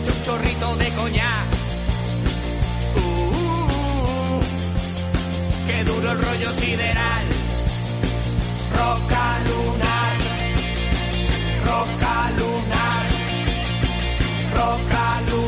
le 0.01 0.07
echo 0.07 0.17
un 0.17 0.23
chorrito 0.23 0.75
de 0.77 0.89
coñac. 0.91 1.47
Uh, 2.95 2.99
uh, 2.99 4.41
qué 5.67 5.83
duro 5.83 6.11
el 6.11 6.17
rollo 6.17 6.51
sideral. 6.53 7.25
Roca 8.71 9.39
lunar, 9.47 10.17
roca 11.65 12.31
lunar, 12.37 13.07
roca 14.55 15.21
lunar, 15.29 15.40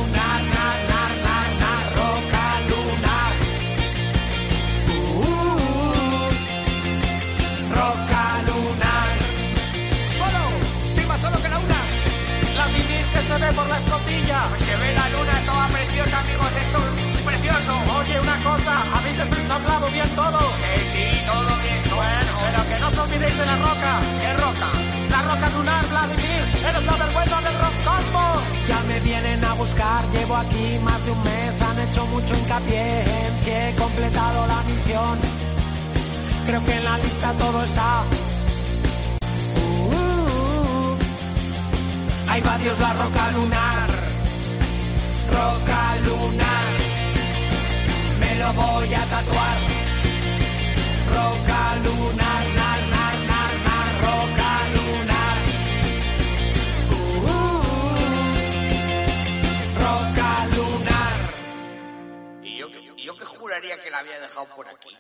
cosa, 18.53 18.75
¿habéis 18.95 19.17
desensamblado 19.17 19.87
bien 19.89 20.09
todo? 20.15 20.39
Eh, 20.39 20.81
sí, 20.91 21.05
todo 21.25 21.51
bien. 21.63 21.81
Bueno, 21.95 22.31
pero 22.43 22.61
que 22.69 22.79
no 22.81 22.87
os 22.87 22.97
olvidéis 22.97 23.37
de 23.37 23.45
la 23.45 23.55
roca. 23.55 23.91
¿Qué 24.21 24.33
roca? 24.45 24.67
La 25.13 25.21
roca 25.29 25.49
lunar, 25.55 25.83
Vladimir. 25.89 26.41
Eres 26.69 26.85
la 26.85 26.95
vergüenza 27.03 27.41
del 27.41 27.55
Roscosmos. 27.63 28.37
Ya 28.67 28.79
me 28.89 28.99
vienen 28.99 29.43
a 29.43 29.53
buscar, 29.53 30.01
llevo 30.13 30.35
aquí 30.37 30.79
más 30.83 31.05
de 31.05 31.11
un 31.11 31.23
mes. 31.23 31.61
Han 31.61 31.79
hecho 31.85 32.05
mucho 32.07 32.33
hincapié 32.35 33.01
en 33.25 33.37
si 33.37 33.49
he 33.49 33.75
completado 33.75 34.47
la 34.47 34.61
misión. 34.63 35.15
Creo 36.45 36.65
que 36.65 36.75
en 36.75 36.83
la 36.83 36.97
lista 36.97 37.33
todo 37.33 37.63
está. 37.63 38.03
Ahí 42.29 42.41
va 42.41 42.57
Dios 42.57 42.79
la 42.79 42.93
roca 42.93 43.31
lunar, 43.31 43.89
roca 45.29 45.81
lunar, 46.07 46.83
me 48.34 48.39
lo 48.39 48.54
voy 48.54 48.93
a 48.93 49.06
tatuar. 49.06 49.58
Roca 51.15 51.76
lunar, 51.86 52.43
nar, 52.60 52.82
nar, 52.93 53.15
nar, 53.32 53.54
nar, 53.67 53.91
roca 54.08 54.52
lunar. 54.76 55.39
Uh, 56.91 57.63
roca 59.86 60.30
lunar. 60.56 61.17
Y 62.43 62.58
yo, 62.58 62.67
y 62.98 63.04
yo 63.04 63.15
que 63.15 63.26
juraría 63.26 63.76
que 63.82 63.91
la 63.91 64.00
había 64.00 64.19
dejado 64.19 64.48
por 64.56 64.67
aquí. 64.67 64.98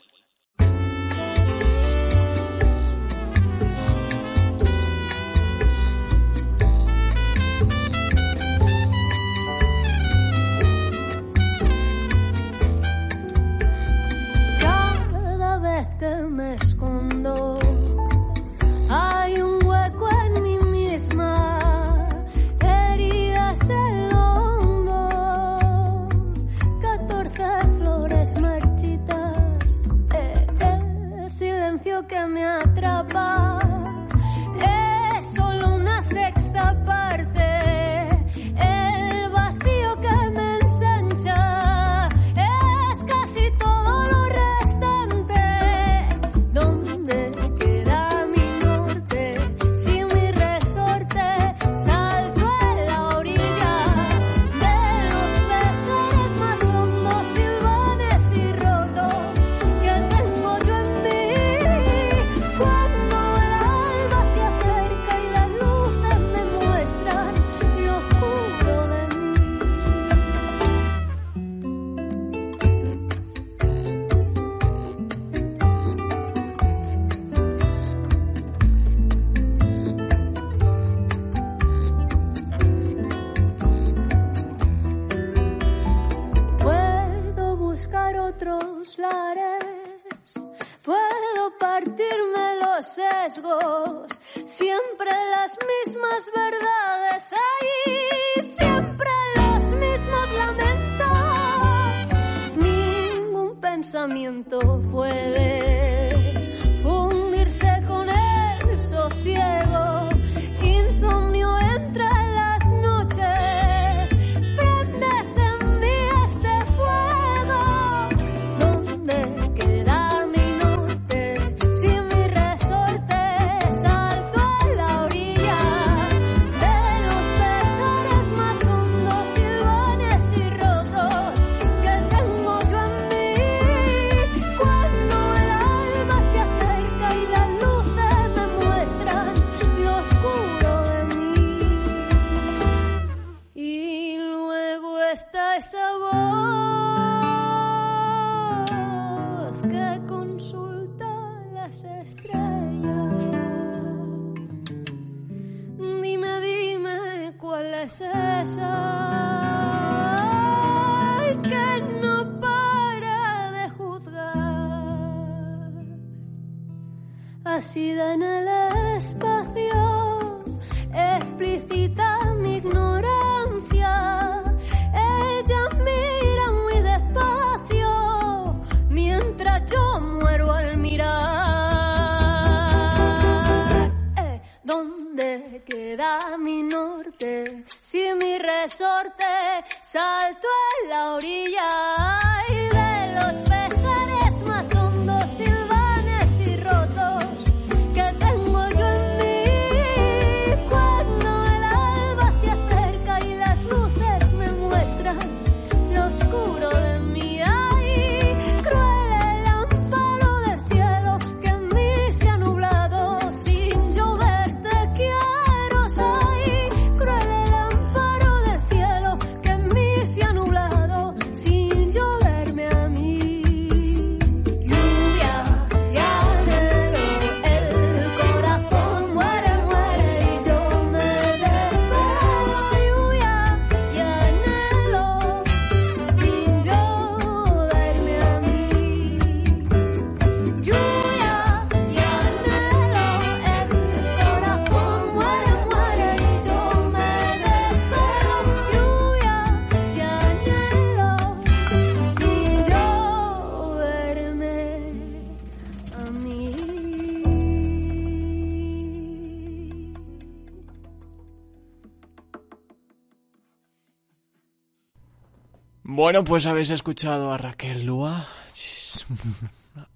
Bueno, 266.13 266.25
pues 266.25 266.45
habéis 266.45 266.69
escuchado 266.69 267.33
a 267.33 267.39
Raquel 267.39 267.87
Lúa, 267.87 268.27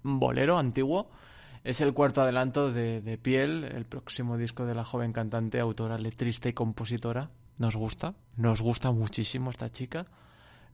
un 0.02 0.18
bolero 0.18 0.58
antiguo. 0.58 1.08
Es 1.62 1.80
el 1.80 1.94
cuarto 1.94 2.22
adelanto 2.22 2.72
de, 2.72 3.00
de 3.00 3.16
Piel, 3.18 3.62
el 3.62 3.84
próximo 3.84 4.36
disco 4.36 4.66
de 4.66 4.74
la 4.74 4.84
joven 4.84 5.12
cantante, 5.12 5.60
autora, 5.60 5.96
letrista 5.96 6.48
y 6.48 6.54
compositora. 6.54 7.30
Nos 7.58 7.76
gusta, 7.76 8.14
nos 8.36 8.60
gusta 8.60 8.90
muchísimo 8.90 9.50
esta 9.50 9.70
chica, 9.70 10.06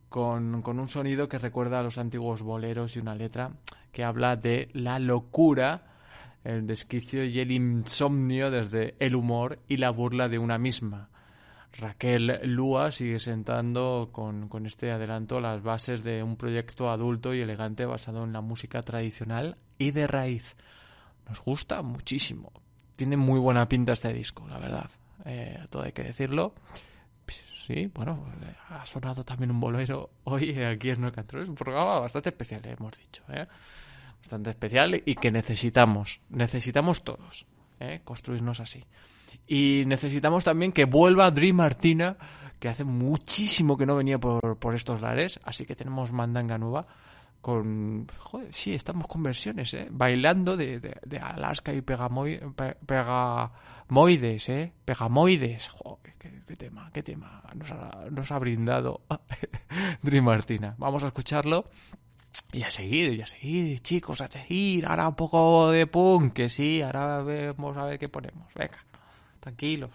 con, 0.09 0.62
con 0.62 0.80
un 0.80 0.88
sonido 0.88 1.28
que 1.28 1.38
recuerda 1.38 1.80
a 1.80 1.82
los 1.82 1.99
antiguos 1.99 2.40
boleros 2.40 2.97
y 2.97 3.01
una 3.01 3.14
letra 3.14 3.51
que 3.92 4.03
habla 4.03 4.36
de 4.36 4.70
la 4.72 4.99
locura, 4.99 5.82
el 6.42 6.66
desquicio 6.66 7.22
y 7.22 7.38
el 7.38 7.53
insomnio 7.53 8.51
desde 8.51 8.95
el 8.99 9.14
humor 9.14 9.59
y 9.68 9.76
la 9.76 9.90
burla 9.90 10.30
de 10.30 10.38
una 10.38 10.57
misma. 10.57 11.11
Raquel 11.77 12.41
Lúa 12.45 12.93
sigue 12.93 13.18
sentando 13.18 14.11
con, 14.12 14.49
con, 14.49 14.64
este 14.66 14.93
adelanto 14.93 15.41
las 15.41 15.62
bases 15.62 16.03
de 16.05 16.22
un 16.22 16.37
proyecto 16.37 16.91
adulto 16.91 17.35
y 17.35 17.41
elegante 17.41 17.85
basado 17.85 18.25
en 18.25 18.33
la 18.33 18.41
música 18.41 18.81
tradicional 18.81 19.57
y 19.79 19.91
de 19.91 20.07
raíz. 20.07 20.57
Nos 21.29 21.43
gusta 21.43 21.83
muchísimo. 21.83 22.53
Tiene 22.97 23.16
muy 23.16 23.41
buena 23.41 23.68
pinta 23.68 23.93
este 23.93 24.12
disco, 24.12 24.47
la 24.49 24.59
verdad. 24.59 24.91
Eh, 25.25 25.66
todo 25.70 25.83
hay 25.83 25.93
que 25.93 26.05
decirlo. 26.05 26.55
Sí, 27.66 27.91
bueno, 27.95 28.27
ha 28.68 28.85
sonado 28.85 29.25
también 29.25 29.51
un 29.51 29.59
bolero 29.59 30.11
hoy 30.25 30.62
aquí 30.62 30.91
en 30.91 31.01
No 31.01 31.11
Control. 31.11 31.45
Es 31.45 31.49
un 31.49 31.55
programa 31.55 31.99
bastante 31.99 32.29
especial, 32.29 32.61
hemos 32.66 32.99
dicho. 32.99 33.22
¿eh? 33.31 33.47
Bastante 34.20 34.51
especial 34.51 35.03
y 35.03 35.14
que 35.14 35.31
necesitamos. 35.31 36.20
Necesitamos 36.29 37.03
todos. 37.03 37.47
¿eh? 37.81 38.03
Construirnos 38.05 38.61
así. 38.61 38.85
Y 39.47 39.85
necesitamos 39.87 40.45
también 40.45 40.72
que 40.72 40.85
vuelva 40.85 41.30
Dream 41.30 41.57
Martina, 41.57 42.16
que 42.59 42.68
hace 42.68 42.85
muchísimo 42.85 43.76
que 43.76 43.87
no 43.87 43.97
venía 43.97 44.18
por, 44.18 44.59
por 44.59 44.74
estos 44.74 45.01
lares, 45.01 45.39
así 45.45 45.66
que 45.66 45.76
tenemos 45.76 46.12
mandanga 46.12 46.59
nueva 46.59 46.87
con... 47.45 48.07
Joder, 48.18 48.55
sí, 48.55 48.74
estamos 48.74 49.07
con 49.07 49.22
versiones, 49.22 49.74
¿eh? 49.74 49.89
Bailando 49.91 50.57
de, 50.57 50.80
de, 50.80 50.97
de 51.05 51.18
Alaska 51.18 51.74
y 51.74 51.82
Pegamoy, 51.82 52.41
pe, 52.57 52.74
Pegamoides, 52.87 54.49
¿eh? 54.49 54.72
Pegamoides. 54.82 55.68
Joder, 55.68 56.14
qué, 56.18 56.57
tema, 56.57 56.91
qué 56.91 57.03
tema 57.03 57.43
nos 57.55 57.70
ha, 57.70 58.07
nos 58.11 58.32
ha 58.32 58.39
brindado 58.39 59.03
Dream 60.03 60.24
Martina. 60.24 60.74
Vamos 60.78 61.05
a 61.05 61.09
escucharlo. 61.09 61.66
Y 62.51 62.62
a 62.62 62.70
seguir, 62.70 63.12
y 63.12 63.20
a 63.20 63.26
seguir, 63.26 63.80
chicos, 63.80 64.22
a 64.22 64.28
seguir. 64.28 64.87
Ahora 64.87 65.07
un 65.07 65.14
poco 65.14 65.70
de 65.70 65.87
punk, 65.87 66.32
que 66.32 66.49
sí, 66.49 66.80
ahora 66.80 67.22
vemos 67.22 67.76
a 67.76 67.85
ver 67.85 67.99
qué 67.99 68.09
ponemos. 68.09 68.53
Venga 68.55 68.78
tranquilos. 69.45 69.90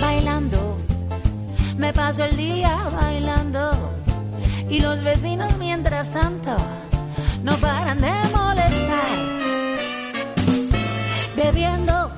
Bailando, 0.00 0.76
me 1.76 1.92
paso 1.92 2.24
el 2.24 2.36
día 2.36 2.74
bailando 3.00 3.62
y 4.68 4.80
los 4.80 5.00
vecinos 5.04 5.56
mientras 5.58 6.10
tanto 6.10 6.56
no 7.44 7.56
paran 7.58 8.00
de 8.00 8.14
molestar. 8.36 9.10
Bebiendo, 11.36 12.10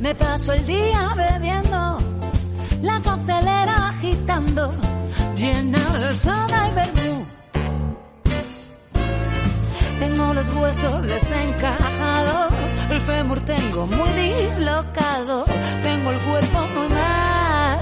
me 0.00 0.14
paso 0.14 0.52
el 0.52 0.66
día 0.66 1.14
bebiendo 1.16 1.67
llena 5.36 5.78
de 6.02 6.14
soda 6.14 6.68
y 6.68 6.74
vermú. 6.74 7.26
Tengo 10.00 10.34
los 10.34 10.54
huesos 10.54 11.06
desencajados, 11.06 12.52
el 12.90 13.00
fémur 13.00 13.40
tengo 13.40 13.86
muy 13.86 14.10
dislocado, 14.12 15.44
tengo 15.82 16.10
el 16.10 16.18
cuerpo 16.18 16.58
muy 16.74 16.88
mal, 16.88 17.80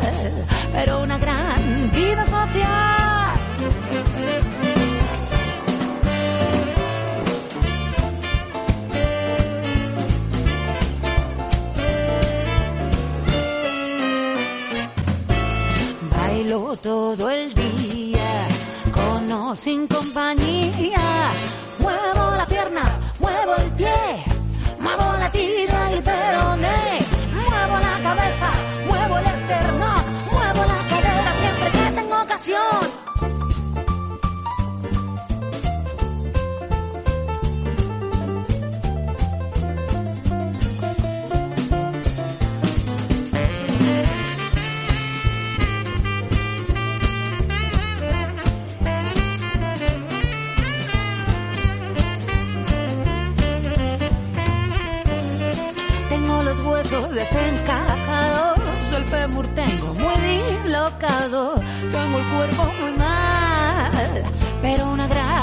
pero 0.73 1.03
una 1.03 1.19
gran 1.19 1.91
vida 1.93 2.25
social. 2.25 3.27
yo 16.57 16.77
todo 16.77 17.31
el 17.31 17.53
día, 17.53 18.49
con 18.91 19.31
o 19.31 19.55
sin 19.55 19.87
compañía. 19.87 21.31
Muevo 21.79 22.25
la 22.41 22.47
pierna, 22.47 22.85
muevo 23.19 23.57
el 23.57 23.71
pie, 23.73 23.99
muevo 24.81 25.07
la 25.21 25.31
tira 25.31 25.91
y 25.91 25.95
el 25.95 26.03
peroné, 26.03 26.99
muevo 27.49 27.75
la 27.89 27.95
cabeza, 28.07 28.51
muevo 28.89 29.19
el 29.19 29.27
esternón, 29.27 30.03
muevo 30.33 30.63
la 30.73 30.89
cadera 30.89 31.33
siempre 31.41 31.71
que 31.77 31.85
tengo 32.01 32.23
ocasión. 32.23 33.06
brazos 56.89 57.15
desencajados, 57.15 58.93
el 58.97 59.05
fémur 59.07 59.47
tengo 59.49 59.95
muy 59.95 60.15
dislocado, 60.23 61.55
tengo 61.81 62.19
el 62.19 62.25
cuerpo 62.27 62.73
muy 62.81 62.93
mal, 62.93 64.25
pero 64.63 64.91
una 64.91 65.07
gran 65.09 65.36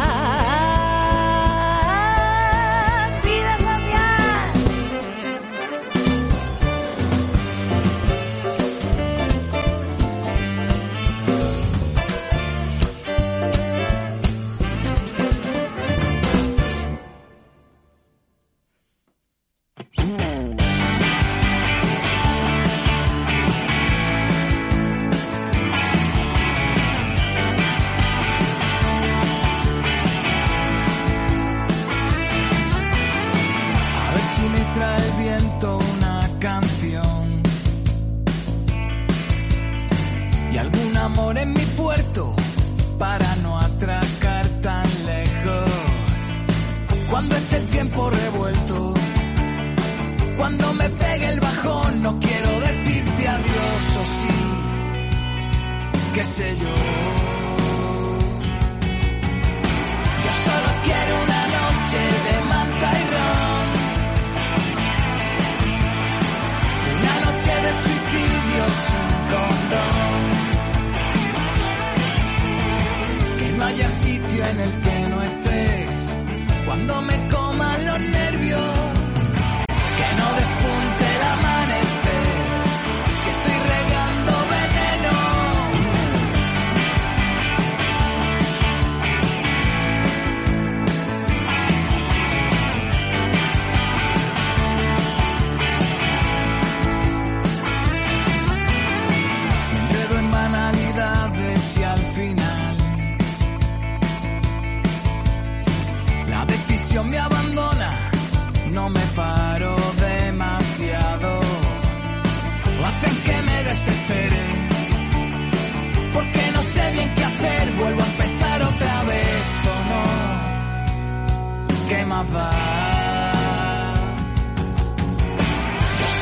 Yo 122.24 122.40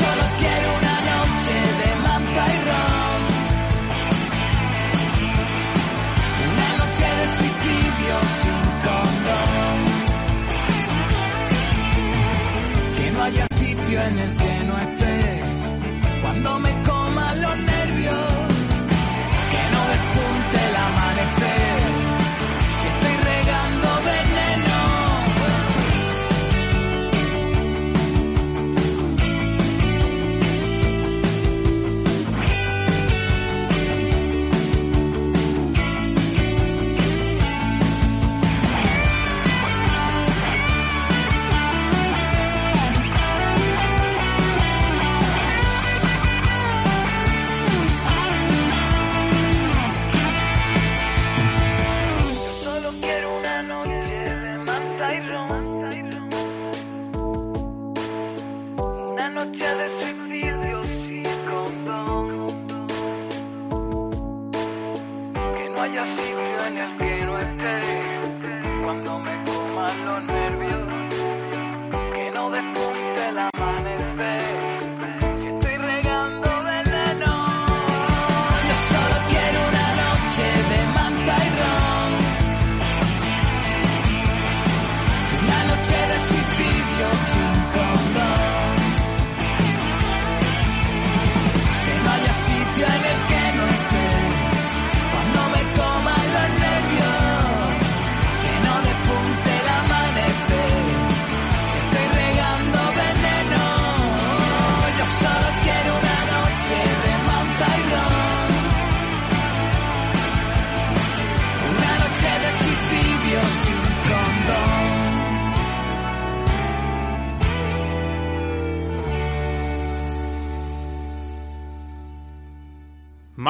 solo 0.00 0.24
quiero 0.38 0.68
una 0.78 0.96
noche 1.12 1.54
de 1.80 1.90
manta 1.96 2.42
y 2.46 2.58
ron. 2.68 3.20
Una 6.52 6.68
noche 6.80 7.06
de 7.18 7.26
suicidio 7.36 8.14
sin 8.42 8.62
condón. 8.84 9.78
Que 12.96 13.06
no 13.12 13.18
haya 13.22 13.46
sitio 13.54 14.02
en 14.02 14.18
el 14.18 14.30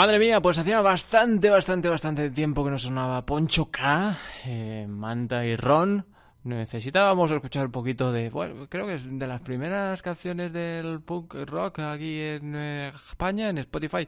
Madre 0.03 0.19
mía, 0.19 0.41
pues 0.41 0.59
hacía 0.59 0.81
bastante, 0.81 1.49
bastante, 1.49 1.89
bastante 1.89 2.29
tiempo 2.31 2.65
que 2.65 2.73
no 2.73 2.77
sonaba 2.79 3.25
Poncho 3.25 3.71
K, 3.71 4.19
eh, 4.47 4.85
Manta 4.89 5.47
y 5.47 5.55
Ron. 5.55 6.05
Necesitábamos 6.43 7.31
escuchar 7.31 7.67
un 7.67 7.71
poquito 7.71 8.11
de, 8.11 8.29
bueno, 8.29 8.67
creo 8.69 8.85
que 8.89 8.95
es 8.95 9.07
de 9.17 9.27
las 9.29 9.41
primeras 9.43 10.03
canciones 10.03 10.53
del 10.53 11.03
punk 11.03 11.35
rock 11.47 11.79
aquí 11.79 12.19
en 12.21 12.53
eh, 12.57 12.89
España, 12.89 13.51
en 13.51 13.59
Spotify. 13.59 14.05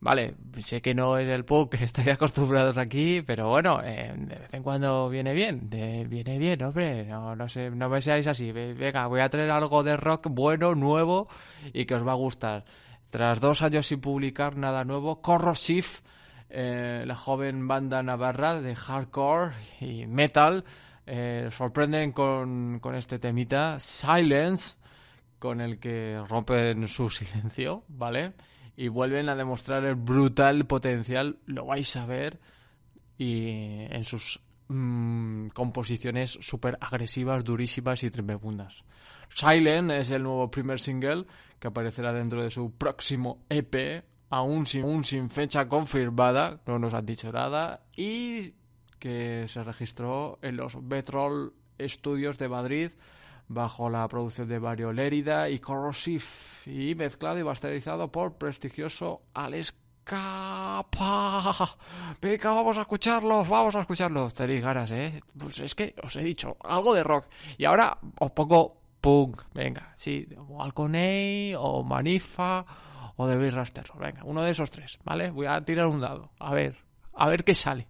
Vale, 0.00 0.34
sé 0.60 0.82
que 0.82 0.94
no 0.94 1.16
es 1.16 1.26
el 1.26 1.46
punk 1.46 1.70
que 1.76 1.84
estáis 1.84 2.08
acostumbrados 2.08 2.76
aquí, 2.76 3.22
pero 3.22 3.48
bueno, 3.48 3.80
eh, 3.82 4.12
de 4.14 4.34
vez 4.36 4.52
en 4.52 4.62
cuando 4.62 5.08
viene 5.08 5.32
bien, 5.32 5.70
de- 5.70 6.04
viene 6.06 6.36
bien, 6.36 6.62
hombre, 6.62 7.06
no, 7.06 7.34
no, 7.34 7.48
sé, 7.48 7.70
no 7.70 7.88
me 7.88 8.02
seáis 8.02 8.26
así. 8.26 8.52
Ve- 8.52 8.74
Venga, 8.74 9.06
voy 9.06 9.20
a 9.20 9.30
traer 9.30 9.50
algo 9.52 9.82
de 9.82 9.96
rock 9.96 10.26
bueno, 10.28 10.74
nuevo 10.74 11.28
y 11.72 11.86
que 11.86 11.94
os 11.94 12.06
va 12.06 12.12
a 12.12 12.16
gustar. 12.16 12.66
Tras 13.10 13.40
dos 13.40 13.62
años 13.62 13.86
sin 13.86 14.00
publicar 14.00 14.56
nada 14.56 14.84
nuevo, 14.84 15.22
Corrosive, 15.22 15.86
eh, 16.50 17.04
la 17.06 17.16
joven 17.16 17.66
banda 17.66 18.02
navarra 18.02 18.60
de 18.60 18.76
hardcore 18.76 19.54
y 19.80 20.06
metal, 20.06 20.64
eh, 21.06 21.48
sorprenden 21.50 22.12
con, 22.12 22.80
con 22.80 22.94
este 22.94 23.18
temita, 23.18 23.78
Silence, 23.78 24.76
con 25.38 25.62
el 25.62 25.78
que 25.78 26.22
rompen 26.28 26.86
su 26.86 27.08
silencio, 27.10 27.84
¿vale? 27.88 28.34
Y 28.76 28.88
vuelven 28.88 29.30
a 29.30 29.36
demostrar 29.36 29.84
el 29.84 29.94
brutal 29.94 30.66
potencial, 30.66 31.38
lo 31.46 31.64
vais 31.64 31.96
a 31.96 32.04
ver, 32.04 32.38
y 33.16 33.86
en 33.90 34.04
sus 34.04 34.40
mm, 34.68 35.48
composiciones 35.48 36.38
súper 36.42 36.76
agresivas, 36.80 37.42
durísimas 37.42 38.02
y 38.04 38.10
tremebundas. 38.10 38.84
Silent 39.34 39.90
es 39.92 40.10
el 40.10 40.22
nuevo 40.22 40.50
primer 40.50 40.78
single 40.78 41.24
que 41.58 41.68
aparecerá 41.68 42.12
dentro 42.12 42.42
de 42.42 42.50
su 42.50 42.72
próximo 42.72 43.44
EP, 43.48 44.04
aún 44.30 44.66
sin, 44.66 45.30
fecha 45.30 45.68
confirmada, 45.68 46.60
no 46.66 46.78
nos 46.78 46.94
han 46.94 47.06
dicho 47.06 47.32
nada, 47.32 47.82
y 47.96 48.54
que 48.98 49.46
se 49.48 49.62
registró 49.62 50.38
en 50.42 50.56
los 50.56 50.76
Betrol 50.88 51.54
Studios 51.80 52.38
de 52.38 52.48
Madrid 52.48 52.90
bajo 53.46 53.88
la 53.88 54.06
producción 54.08 54.48
de 54.48 54.60
Mario 54.60 54.92
Lérida 54.92 55.48
y 55.48 55.58
Corrosive 55.58 56.24
y 56.66 56.94
mezclado 56.94 57.38
y 57.38 57.44
masterizado 57.44 58.10
por 58.12 58.34
prestigioso 58.34 59.22
Alex 59.32 59.74
Capa. 60.04 61.76
Venga, 62.20 62.50
vamos 62.50 62.78
a 62.78 62.82
escucharlos, 62.82 63.48
vamos 63.48 63.76
a 63.76 63.80
escucharlos. 63.80 64.34
Tenéis 64.34 64.62
ganas, 64.62 64.90
¿eh? 64.90 65.20
Pues 65.38 65.60
es 65.60 65.74
que 65.74 65.94
os 66.02 66.16
he 66.16 66.22
dicho, 66.22 66.56
algo 66.60 66.94
de 66.94 67.04
rock. 67.04 67.26
Y 67.56 67.64
ahora 67.64 67.98
os 68.18 68.30
pongo 68.32 68.80
punk. 69.00 69.42
Venga, 69.54 69.92
sí, 69.96 70.26
o 70.36 70.62
Alconey, 70.62 71.54
o 71.56 71.82
Manifa, 71.82 72.64
o 73.16 73.28
The 73.28 73.36
Bill 73.36 73.52
Raster. 73.52 73.86
Venga, 73.98 74.22
uno 74.24 74.42
de 74.42 74.50
esos 74.50 74.70
tres, 74.70 74.98
¿vale? 75.04 75.30
Voy 75.30 75.46
a 75.46 75.60
tirar 75.62 75.86
un 75.86 76.00
dado. 76.00 76.30
A 76.38 76.54
ver, 76.54 76.76
a 77.14 77.28
ver 77.28 77.44
qué 77.44 77.54
sale. 77.54 77.88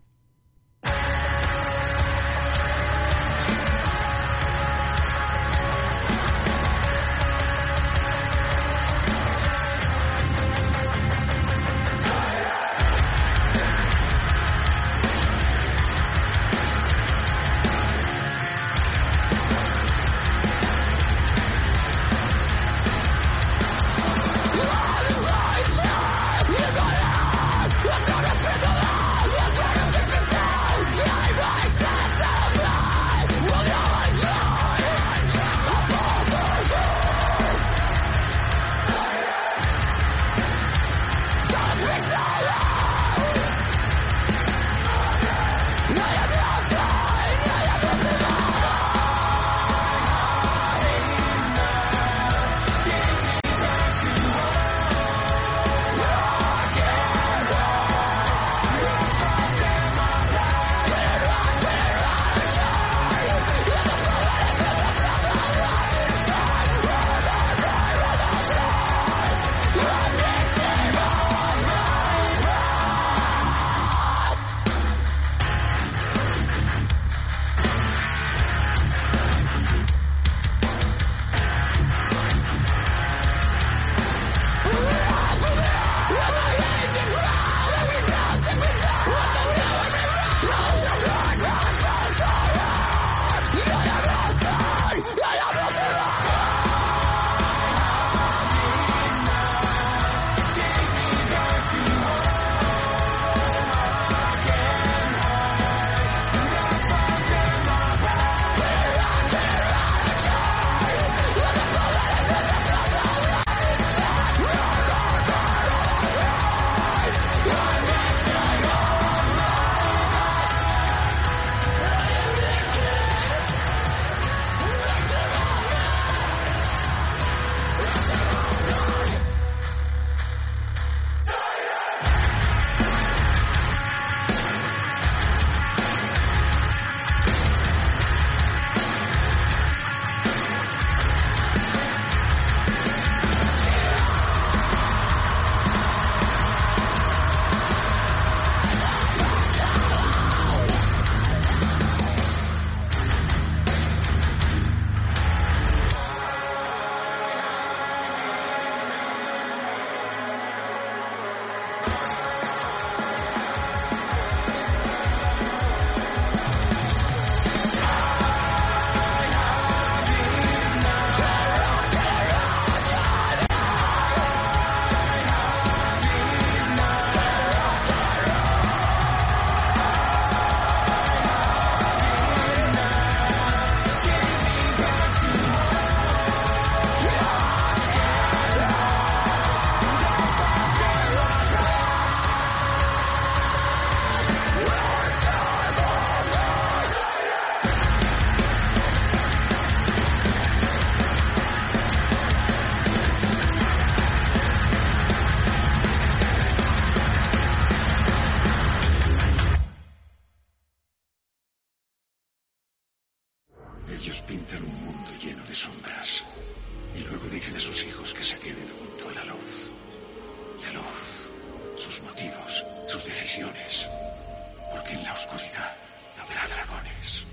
Porque 224.73 224.93
en 224.93 225.05
la 225.05 225.13
oscuridad 225.13 225.73
habrá 226.21 226.47
dragones. 226.49 227.25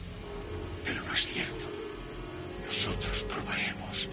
Pero 0.84 1.02
no 1.04 1.14
es 1.14 1.28
cierto. 1.28 1.66
Nosotros 2.66 3.24
probaremos 3.24 4.08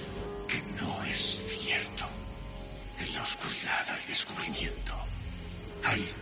que 0.48 0.62
no 0.80 1.04
es 1.04 1.42
cierto. 1.60 2.04
En 2.98 3.14
la 3.14 3.22
oscuridad 3.22 3.84
hay 3.90 4.06
descubrimiento. 4.08 4.94
Hay 5.84 6.12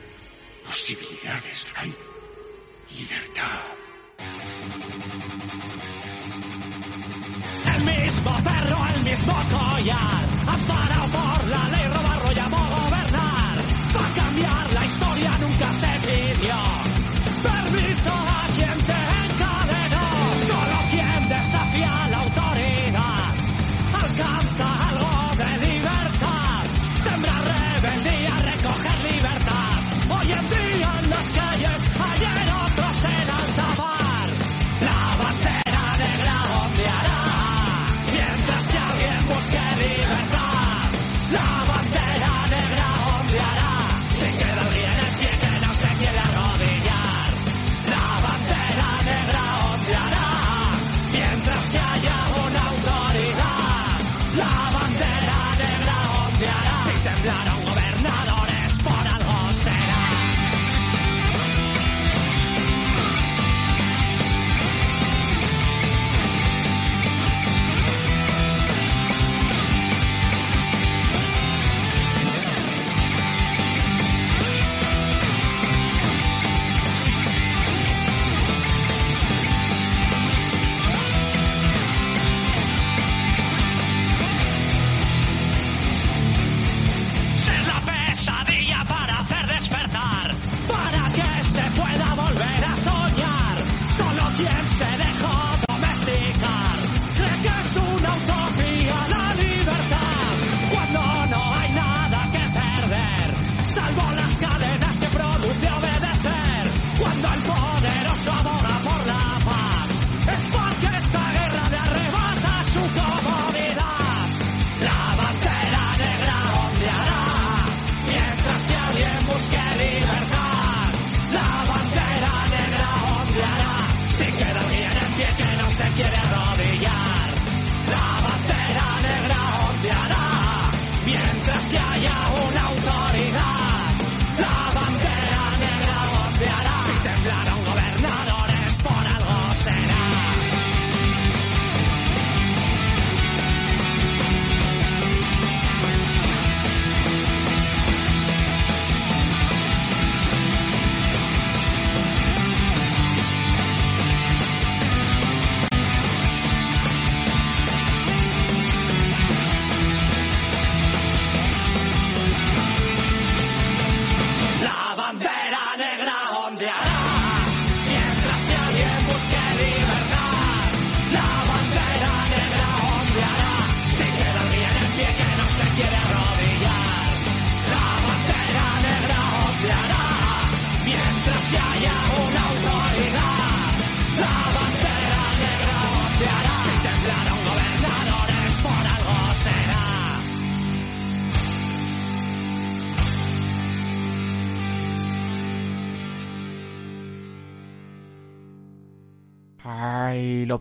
posibilidades. 0.64 1.66
Hay 1.76 1.95
libertad. 2.97 3.61
El 7.74 7.84
mismo 7.84 8.36
perro, 8.45 8.86
el 8.95 9.05
mismo 9.05 9.34
collar, 9.49 10.24
amparado 10.47 11.07
por 11.12 11.49
la 11.49 11.68
ley, 11.68 11.99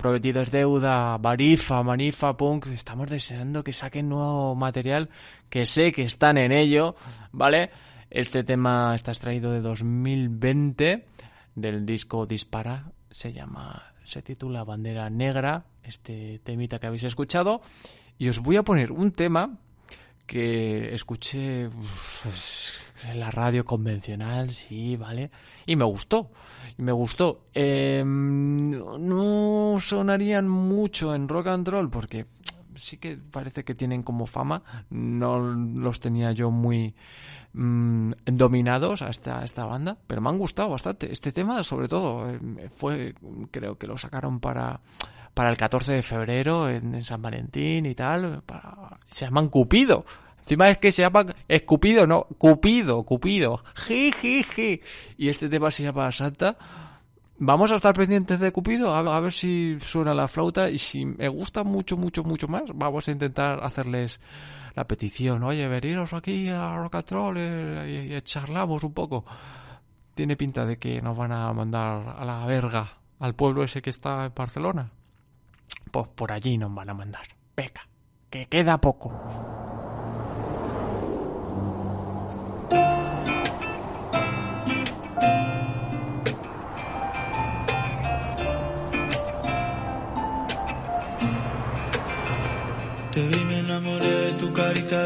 prometido 0.10 0.44
deuda. 0.44 1.18
Marifa, 1.20 1.84
Marifa, 1.84 2.36
Punk. 2.36 2.66
Estamos 2.68 3.10
deseando 3.10 3.64
que 3.64 3.74
saquen 3.74 4.10
nuevo 4.10 4.56
material. 4.56 5.10
Que 5.52 5.68
sé 5.68 5.92
que 5.92 6.02
están 6.02 6.40
en 6.40 6.52
ello, 6.52 6.96
¿vale? 7.32 7.70
Este 8.10 8.44
tema 8.44 8.96
está 8.96 9.12
extraído 9.12 9.52
de 9.52 9.62
2020 9.62 11.06
del 11.54 11.86
disco 11.86 12.26
Dispara. 12.26 12.92
Se 13.12 13.32
llama, 13.32 13.94
se 14.04 14.24
titula 14.24 14.64
Bandera 14.64 15.12
Negra. 15.12 15.66
Este 15.84 16.40
temita 16.44 16.80
que 16.80 16.88
habéis 16.88 17.04
escuchado. 17.04 17.62
Y 18.18 18.30
os 18.30 18.40
voy 18.40 18.58
a 18.58 18.64
poner 18.64 18.92
un 18.92 19.12
tema 19.12 19.60
que 20.26 20.94
escuché 20.96 21.70
la 23.14 23.32
radio 23.32 23.66
convencional, 23.66 24.52
sí, 24.52 24.96
¿vale? 24.98 25.32
Y 25.66 25.76
me 25.76 25.86
gustó, 25.86 26.32
y 26.78 26.82
me 26.82 26.92
gustó. 26.92 27.46
Eh, 27.54 28.04
no 28.06 29.78
sonarían 29.80 30.48
mucho 30.48 31.14
en 31.16 31.28
rock 31.28 31.48
and 31.48 31.68
roll 31.68 31.90
porque 31.90 32.26
sí 32.76 32.98
que 32.98 33.18
parece 33.18 33.64
que 33.64 33.76
tienen 33.76 34.04
como 34.04 34.26
fama, 34.26 34.64
no 34.90 35.40
los 35.40 36.00
tenía 36.00 36.32
yo 36.32 36.50
muy 36.50 36.96
mm, 37.54 38.12
dominados 38.26 39.02
a 39.02 39.10
esta, 39.10 39.44
esta 39.44 39.66
banda, 39.66 39.98
pero 40.08 40.22
me 40.22 40.30
han 40.30 40.38
gustado 40.38 40.70
bastante. 40.70 41.12
Este 41.12 41.32
tema, 41.32 41.64
sobre 41.64 41.88
todo, 41.88 42.30
eh, 42.30 42.70
fue, 42.76 43.16
creo 43.52 43.78
que 43.78 43.88
lo 43.88 43.98
sacaron 43.98 44.40
para 44.40 44.82
para 45.34 45.52
el 45.52 45.58
14 45.58 45.94
de 45.94 46.04
febrero 46.04 46.70
en, 46.70 46.96
en 46.96 47.04
San 47.04 47.22
Valentín 47.22 47.86
y 47.86 47.96
tal. 47.96 48.42
Para, 48.46 49.00
se 49.08 49.24
llaman 49.24 49.48
Cupido. 49.48 50.04
Encima 50.50 50.70
es 50.70 50.80
que 50.80 50.92
se 50.92 51.04
llaman 51.04 51.32
Escupido, 51.48 52.08
no, 52.08 52.24
Cupido, 52.40 53.04
Cupido. 53.04 53.62
Ji, 53.76 54.12
ji, 54.12 54.42
ji. 54.42 54.82
Y 55.16 55.30
este 55.30 55.48
tema 55.48 55.70
se 55.70 55.84
llama 55.84 56.12
Santa. 56.12 56.58
Vamos 57.38 57.72
a 57.72 57.76
estar 57.76 57.94
pendientes 57.94 58.40
de 58.40 58.52
Cupido, 58.52 58.92
a, 58.96 59.20
ver 59.20 59.32
si 59.32 59.78
suena 59.80 60.16
la 60.16 60.28
flauta 60.28 60.72
y 60.72 60.80
si 60.80 61.06
me 61.06 61.30
gusta 61.30 61.64
mucho, 61.64 61.98
mucho, 61.98 62.24
mucho 62.24 62.48
más, 62.48 62.64
vamos 62.74 63.08
a 63.08 63.12
intentar 63.12 63.64
hacerles 63.64 64.20
la 64.74 64.86
petición. 64.86 65.44
Oye, 65.44 65.68
veniros 65.68 66.14
aquí 66.14 66.50
a 66.50 66.76
Rock 66.76 66.96
and 66.96 67.12
Roll 67.12 67.38
eh, 67.38 68.08
y, 68.10 68.16
y 68.16 68.22
charlamos 68.24 68.84
un 68.84 68.94
poco. 68.96 69.26
Tiene 70.16 70.36
pinta 70.36 70.66
de 70.66 70.80
que 70.80 71.00
nos 71.00 71.16
van 71.16 71.32
a 71.32 71.54
mandar 71.54 72.16
a 72.18 72.26
la 72.26 72.44
verga 72.48 72.98
al 73.20 73.36
pueblo 73.36 73.64
ese 73.64 73.84
que 73.84 73.92
está 73.92 74.26
en 74.26 74.34
Barcelona. 74.34 74.90
Pues 75.92 76.08
por 76.08 76.32
allí 76.32 76.58
nos 76.58 76.74
van 76.74 76.90
a 76.90 76.96
mandar. 76.96 77.28
Venga, 77.56 77.88
que 78.32 78.48
queda 78.48 78.82
poco. 78.82 79.14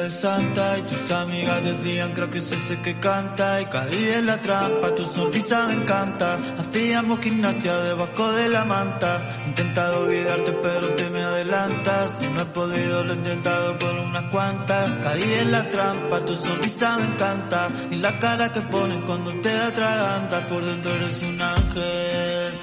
Santa 0.10 0.78
y 0.78 0.82
tus 0.84 1.12
amigas 1.12 1.64
decían 1.64 2.14
creo 2.14 2.30
que 2.30 2.38
es 2.38 2.52
ese 2.52 2.78
que 2.82 2.98
canta 3.00 3.62
y 3.62 3.66
caí 3.66 4.10
en 4.10 4.26
la 4.26 4.38
trampa, 4.38 4.96
tu 4.96 5.06
sonrisa 5.06 5.68
me 5.68 5.74
encanta. 5.74 6.40
Hacíamos 6.60 7.20
gimnasia 7.20 7.76
debajo 7.78 8.32
de 8.32 8.50
la 8.50 8.64
manta, 8.64 9.42
he 9.44 9.50
intentado 9.50 10.04
olvidarte 10.06 10.54
pero 10.54 10.96
te 10.96 11.10
me 11.10 11.22
adelantas. 11.22 12.18
Si 12.20 12.28
no 12.28 12.42
he 12.42 12.46
podido 12.46 13.04
lo 13.04 13.14
he 13.14 13.18
intentado 13.18 13.78
con 13.80 14.00
unas 14.00 14.24
cuantas. 14.32 14.92
Caí 15.04 15.34
en 15.42 15.52
la 15.52 15.70
trampa, 15.70 16.26
tu 16.26 16.36
sonrisa 16.36 16.98
me 16.98 17.06
encanta 17.14 17.70
y 17.92 17.96
la 17.96 18.20
cara 18.20 18.52
que 18.52 18.62
pones 18.62 18.98
cuando 19.06 19.32
te 19.42 19.52
atragantas 19.52 20.42
por 20.50 20.64
dentro 20.64 20.92
eres 20.94 21.22
un 21.24 21.42
ángel, 21.42 22.54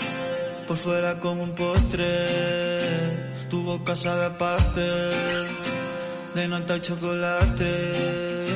por 0.67 0.77
fuera 0.77 1.19
como 1.19 1.43
un 1.43 1.55
postre. 1.55 3.30
Tu 3.51 3.65
boca 3.65 3.97
sabe 3.97 4.27
a 4.27 4.39
pastel 4.39 5.49
de 6.35 6.47
nata 6.47 6.77
y 6.77 6.81
chocolate. 6.81 8.47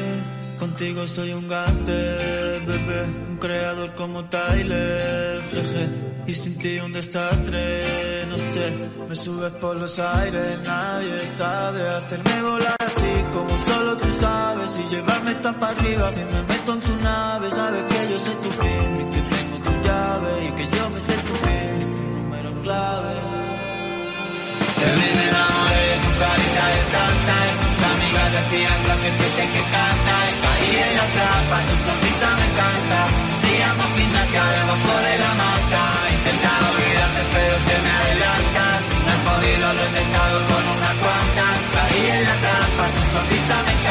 Contigo 0.57 1.05
soy 1.09 1.33
un 1.33 1.49
gángster, 1.49 2.61
bebé, 2.65 3.03
un 3.31 3.37
creador 3.39 3.93
como 3.97 4.25
Tyler, 4.27 5.43
jeje. 5.51 5.89
Y 6.29 6.35
sin 6.35 6.57
ti 6.59 6.79
un 6.79 6.93
desastre, 6.93 8.25
no 8.31 8.39
sé, 8.39 8.73
me 9.09 9.17
subes 9.17 9.53
por 9.55 9.77
los 9.77 9.99
aires, 9.99 10.59
nadie 10.65 11.27
sabe 11.27 11.87
hacerme 11.89 12.43
volar 12.43 12.77
así 12.79 13.13
como 13.33 13.51
solo 13.67 13.97
tú 13.99 14.07
sabes 14.21 14.79
y 14.79 14.95
llevarme 14.95 15.35
tan 15.35 15.55
para 15.59 15.77
arriba. 15.77 16.13
Si 16.13 16.21
me 16.21 16.43
meto 16.43 16.73
en 16.73 16.81
tu 16.81 16.97
nave, 17.03 17.51
sabes 17.51 17.85
que 17.85 18.11
yo 18.11 18.19
soy 18.21 18.35
tu 18.37 18.49
pin 18.49 18.91
y 19.01 19.15
que 19.15 19.23
tengo 19.37 19.59
tu 19.59 19.71
llave 19.87 20.47
y 20.47 20.51
que 20.53 20.77
yo 20.77 20.91
me 20.91 21.01
sé 21.01 21.15
tu 21.15 21.33
pin 21.45 21.83
y 21.83 21.95
tu 21.97 22.03
número 22.03 22.63
clave. 22.63 23.44
Vi, 24.99 25.09
me 25.17 25.25
enamoré, 25.29 25.87
tu 26.05 26.11
carita 26.21 26.65
de 26.75 26.83
santa 26.95 27.37
y 27.49 27.55
tus 27.63 27.77
amigas 27.93 28.29
decían 28.37 28.79
lo 28.89 28.95
que 29.03 29.11
sé 29.19 29.45
que 29.55 29.63
canta 29.75 30.15
caí 30.45 30.71
en 30.87 30.97
la 30.97 31.07
trampa, 31.15 31.57
tu 31.69 31.75
sonrisa 31.87 32.29
me 32.39 32.47
encanta. 32.51 32.99
Hacíamos 33.35 33.89
gimnasia 33.97 34.45
debajo 34.59 34.95
de 35.07 35.15
la 35.25 35.33
manta, 35.43 35.83
intentaba 36.17 36.67
olvidarte 36.75 37.23
pero 37.35 37.57
te 37.67 37.77
me 37.85 37.91
adelantas. 38.01 38.79
No 39.05 39.11
he 39.15 39.19
podido, 39.29 39.67
lo 39.73 39.83
he 39.83 39.87
intentado 39.87 40.37
con 40.51 40.63
unas 40.77 40.95
cuantas. 41.03 41.57
Caí 41.75 42.03
en 42.17 42.25
la 42.29 42.37
trampa, 42.45 42.85
tu 42.95 43.03
sonrisa 43.13 43.57
me 43.67 43.73
encanta. 43.73 43.84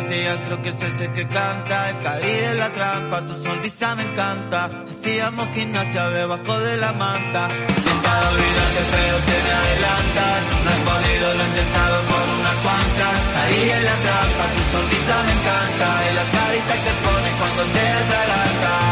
Decían 0.00 0.38
creo 0.44 0.62
que 0.62 0.68
es 0.68 0.82
ese 0.82 1.10
que 1.12 1.28
canta. 1.28 2.00
Caí 2.02 2.30
en 2.50 2.58
la 2.58 2.68
trampa, 2.68 3.26
tu 3.26 3.34
sonrisa 3.34 3.94
me 3.94 4.04
encanta. 4.04 4.84
Hacíamos 4.84 5.48
gimnasia 5.54 6.08
debajo 6.10 6.58
de 6.60 6.76
la 6.76 6.92
manta. 6.92 7.48
Intentado 7.76 8.28
olvidarte 8.30 8.82
pero 8.90 9.16
te 9.28 9.36
me 9.44 9.52
adelantas. 9.60 10.38
No 10.64 10.70
he 10.70 10.80
podido, 10.90 11.34
lo 11.34 11.42
he 11.42 11.48
intentado 11.48 11.96
por 12.10 12.24
unas 12.38 12.56
cuantas. 12.64 13.14
Caí 13.34 13.70
en 13.70 13.84
la 13.84 13.96
trampa, 14.04 14.44
tu 14.54 14.62
sonrisa 14.72 15.22
me 15.26 15.32
encanta. 15.32 15.88
Y 16.10 16.14
la 16.14 16.24
carita 16.36 16.74
que 16.84 16.92
pones 17.04 17.32
cuando 17.38 17.62
te 17.72 17.88
atragantas. 17.88 18.87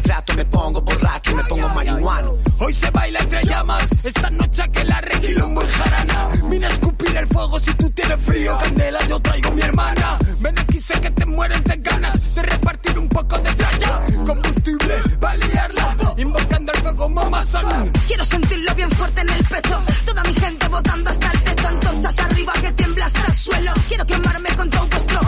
Retrato 0.00 0.34
me 0.34 0.44
pongo 0.46 0.80
borracho, 0.80 1.36
me 1.36 1.44
pongo 1.44 1.68
marihuano. 1.68 2.36
Hoy 2.58 2.74
se 2.74 2.90
baila 2.90 3.18
entre 3.20 3.44
llamas, 3.44 4.04
esta 4.04 4.30
noche 4.30 4.62
que 4.72 4.84
la 4.84 5.00
requilombo 5.00 5.62
en 5.62 5.68
jarana. 5.68 6.28
Vine 6.50 6.66
a 6.66 6.70
escupir 6.70 7.16
el 7.16 7.26
fuego 7.26 7.60
si 7.60 7.74
tú 7.74 7.90
tienes 7.90 8.24
frío, 8.24 8.58
candela, 8.58 9.06
yo 9.06 9.20
traigo 9.20 9.50
mi 9.52 9.60
hermana. 9.60 10.18
Ven 10.40 10.58
aquí, 10.58 10.80
sé 10.80 11.00
que 11.00 11.10
te 11.10 11.26
mueres 11.26 11.62
de 11.64 11.76
ganas 11.76 12.34
de 12.34 12.42
repartir 12.42 12.98
un 12.98 13.08
poco 13.08 13.38
de 13.38 13.52
tralla. 13.54 14.00
Combustible, 14.26 14.94
va 15.22 15.30
a 15.30 15.36
liarla, 15.36 15.96
invocando 16.16 16.72
el 16.72 16.80
fuego 16.80 17.08
mamazón. 17.08 17.92
Quiero 18.06 18.24
sentirlo 18.24 18.74
bien 18.74 18.90
fuerte 18.92 19.20
en 19.20 19.28
el 19.28 19.44
pecho. 19.44 19.82
Toda 20.06 20.22
mi 20.24 20.34
gente 20.34 20.68
votando 20.68 21.10
hasta 21.10 21.30
el 21.30 21.42
techo. 21.42 21.68
Antorchas 21.68 22.18
arriba 22.20 22.52
que 22.54 22.72
tiembla 22.72 23.04
hasta 23.06 23.26
el 23.26 23.34
suelo. 23.34 23.72
Quiero 23.88 24.06
quemarme 24.06 24.48
con 24.56 24.70
todo 24.70 24.86
vuestro. 24.86 25.20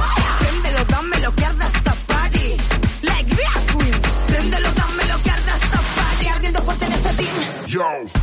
go. 7.83 8.22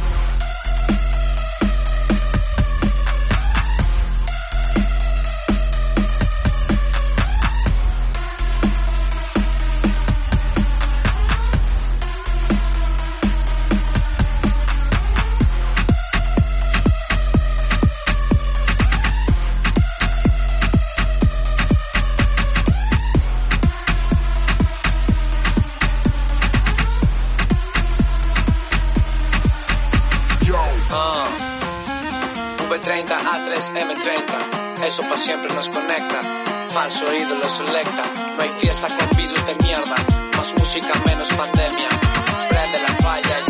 A3, 33.59 33.75
M30. 33.75 34.85
Eso 34.85 35.03
pa' 35.03 35.17
siempre 35.17 35.53
nos 35.53 35.67
conecta. 35.69 36.19
Falso 36.69 37.13
ídolo 37.13 37.47
selecta. 37.49 38.03
No 38.35 38.41
hay 38.41 38.49
fiesta 38.57 38.87
con 38.87 39.17
virus 39.17 39.45
de 39.45 39.55
mierda. 39.63 39.95
Más 40.37 40.53
música, 40.57 40.93
menos 41.05 41.27
pandemia. 41.33 41.89
Prende 42.49 42.79
la 42.79 42.93
falla 43.03 43.48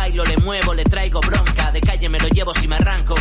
bailo, 0.00 0.24
le 0.24 0.36
muevo, 0.38 0.72
le 0.72 0.84
traigo 0.84 1.20
bronca, 1.20 1.70
de 1.72 1.80
calle 1.80 2.08
me 2.08 2.18
lo 2.18 2.28
llevo 2.28 2.52
si 2.54 2.66
me 2.66 2.76
arranco. 2.76 3.14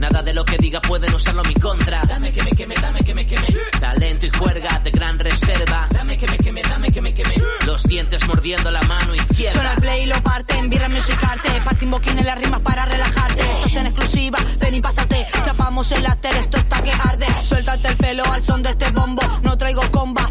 Nada 0.00 0.20
de 0.20 0.34
lo 0.34 0.44
que 0.44 0.56
diga 0.58 0.80
pueden 0.80 1.14
usarlo 1.14 1.42
en 1.42 1.48
mi 1.48 1.54
contra. 1.54 2.00
Dame 2.02 2.32
que 2.32 2.42
me 2.42 2.50
queme, 2.50 2.74
dame 2.74 3.00
que 3.04 3.14
me 3.14 3.24
queme. 3.24 3.46
Talento 3.78 4.26
y 4.26 4.30
juerga 4.30 4.80
de 4.80 4.90
gran 4.90 5.16
reserva. 5.18 5.86
Dame 5.90 6.16
que 6.16 6.26
me 6.26 6.36
queme, 6.36 6.62
dame 6.62 6.90
que 6.90 7.00
me 7.00 7.14
queme. 7.14 7.36
Los 7.66 7.84
dientes 7.84 8.26
mordiendo 8.26 8.68
la 8.72 8.82
mano 8.82 9.14
izquierda. 9.14 9.52
Suena 9.52 9.72
el 9.74 9.80
play 9.80 10.02
y 10.02 10.06
lo 10.06 10.20
parten, 10.22 10.68
birra 10.68 10.88
music 10.88 11.22
arte, 11.22 11.60
party 11.64 11.86
boquín 11.86 12.18
en 12.18 12.26
las 12.26 12.38
rimas 12.38 12.60
para 12.62 12.84
relajarte. 12.84 13.42
Esto 13.52 13.66
es 13.66 13.76
en 13.76 13.86
exclusiva, 13.86 14.38
ven 14.58 14.74
y 14.74 14.80
pásate. 14.80 15.26
Chapamos 15.44 15.92
el 15.92 16.04
after, 16.04 16.34
esto 16.36 16.56
está 16.56 16.82
que 16.82 16.90
arde. 16.90 17.26
Suéltate 17.44 17.88
el 17.88 17.96
pelo 17.96 18.24
al 18.24 18.42
son 18.42 18.60
de 18.62 18.70
este 18.70 18.90
bombo. 18.90 19.22
No 19.42 19.56
traigo 19.56 19.82
combas, 19.92 20.23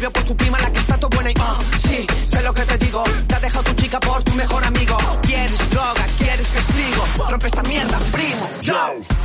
novio 0.00 0.12
por 0.12 0.26
su 0.26 0.34
prima, 0.34 0.58
la 0.58 0.72
que 0.72 0.78
está 0.78 0.96
todo 0.98 1.10
buena 1.10 1.30
y 1.30 1.34
ah, 1.40 1.58
sí, 1.76 2.06
sé 2.26 2.42
lo 2.42 2.54
que 2.54 2.62
te 2.62 2.78
digo. 2.78 3.04
La 3.28 3.36
ha 3.36 3.40
dejado 3.40 3.64
tu 3.64 3.72
chica 3.74 4.00
por 4.00 4.22
tu 4.22 4.32
mejor 4.32 4.64
amigo. 4.64 4.96
Quieres 5.22 5.70
droga, 5.70 6.06
quieres 6.16 6.50
castigo. 6.50 7.28
Rompe 7.28 7.46
esta 7.46 7.62
mierda, 7.62 7.98
primo. 8.10 8.48
Yo. 8.62 9.19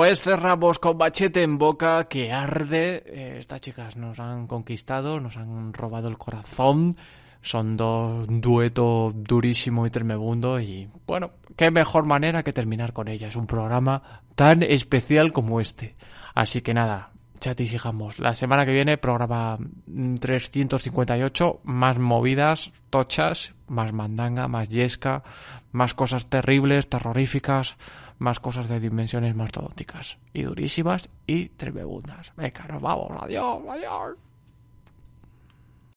Pues 0.00 0.22
cerramos 0.22 0.78
con 0.78 0.96
Bachete 0.96 1.42
en 1.42 1.58
Boca, 1.58 2.08
que 2.08 2.32
arde. 2.32 3.02
Eh, 3.04 3.36
estas 3.38 3.60
chicas 3.60 3.98
nos 3.98 4.18
han 4.18 4.46
conquistado, 4.46 5.20
nos 5.20 5.36
han 5.36 5.74
robado 5.74 6.08
el 6.08 6.16
corazón. 6.16 6.96
Son 7.42 7.76
dos 7.76 8.24
dueto 8.26 9.12
durísimo 9.14 9.86
y 9.86 9.90
tremebundo 9.90 10.58
y 10.58 10.88
bueno, 11.06 11.32
qué 11.54 11.70
mejor 11.70 12.06
manera 12.06 12.42
que 12.42 12.54
terminar 12.54 12.94
con 12.94 13.08
ellas. 13.08 13.36
Un 13.36 13.46
programa 13.46 14.22
tan 14.36 14.62
especial 14.62 15.34
como 15.34 15.60
este. 15.60 15.96
Así 16.34 16.62
que 16.62 16.72
nada, 16.72 17.10
chatis 17.38 17.74
y 17.74 17.76
jamos. 17.76 18.18
La 18.18 18.34
semana 18.34 18.64
que 18.64 18.72
viene 18.72 18.96
programa 18.96 19.58
mm, 19.86 20.14
358, 20.14 21.60
más 21.64 21.98
movidas, 21.98 22.72
tochas, 22.88 23.52
más 23.68 23.92
mandanga, 23.92 24.48
más 24.48 24.70
yesca, 24.70 25.24
más 25.72 25.92
cosas 25.92 26.30
terribles, 26.30 26.88
terroríficas, 26.88 27.76
más 28.20 28.38
cosas 28.38 28.68
de 28.68 28.78
dimensiones 28.78 29.34
mastodónticas 29.34 30.18
y 30.32 30.42
durísimas 30.42 31.08
y 31.26 31.48
tremebundas. 31.48 32.32
Venga, 32.36 32.66
nos 32.68 32.82
vamos, 32.82 33.10
adiós, 33.20 33.62
adiós. 33.68 34.29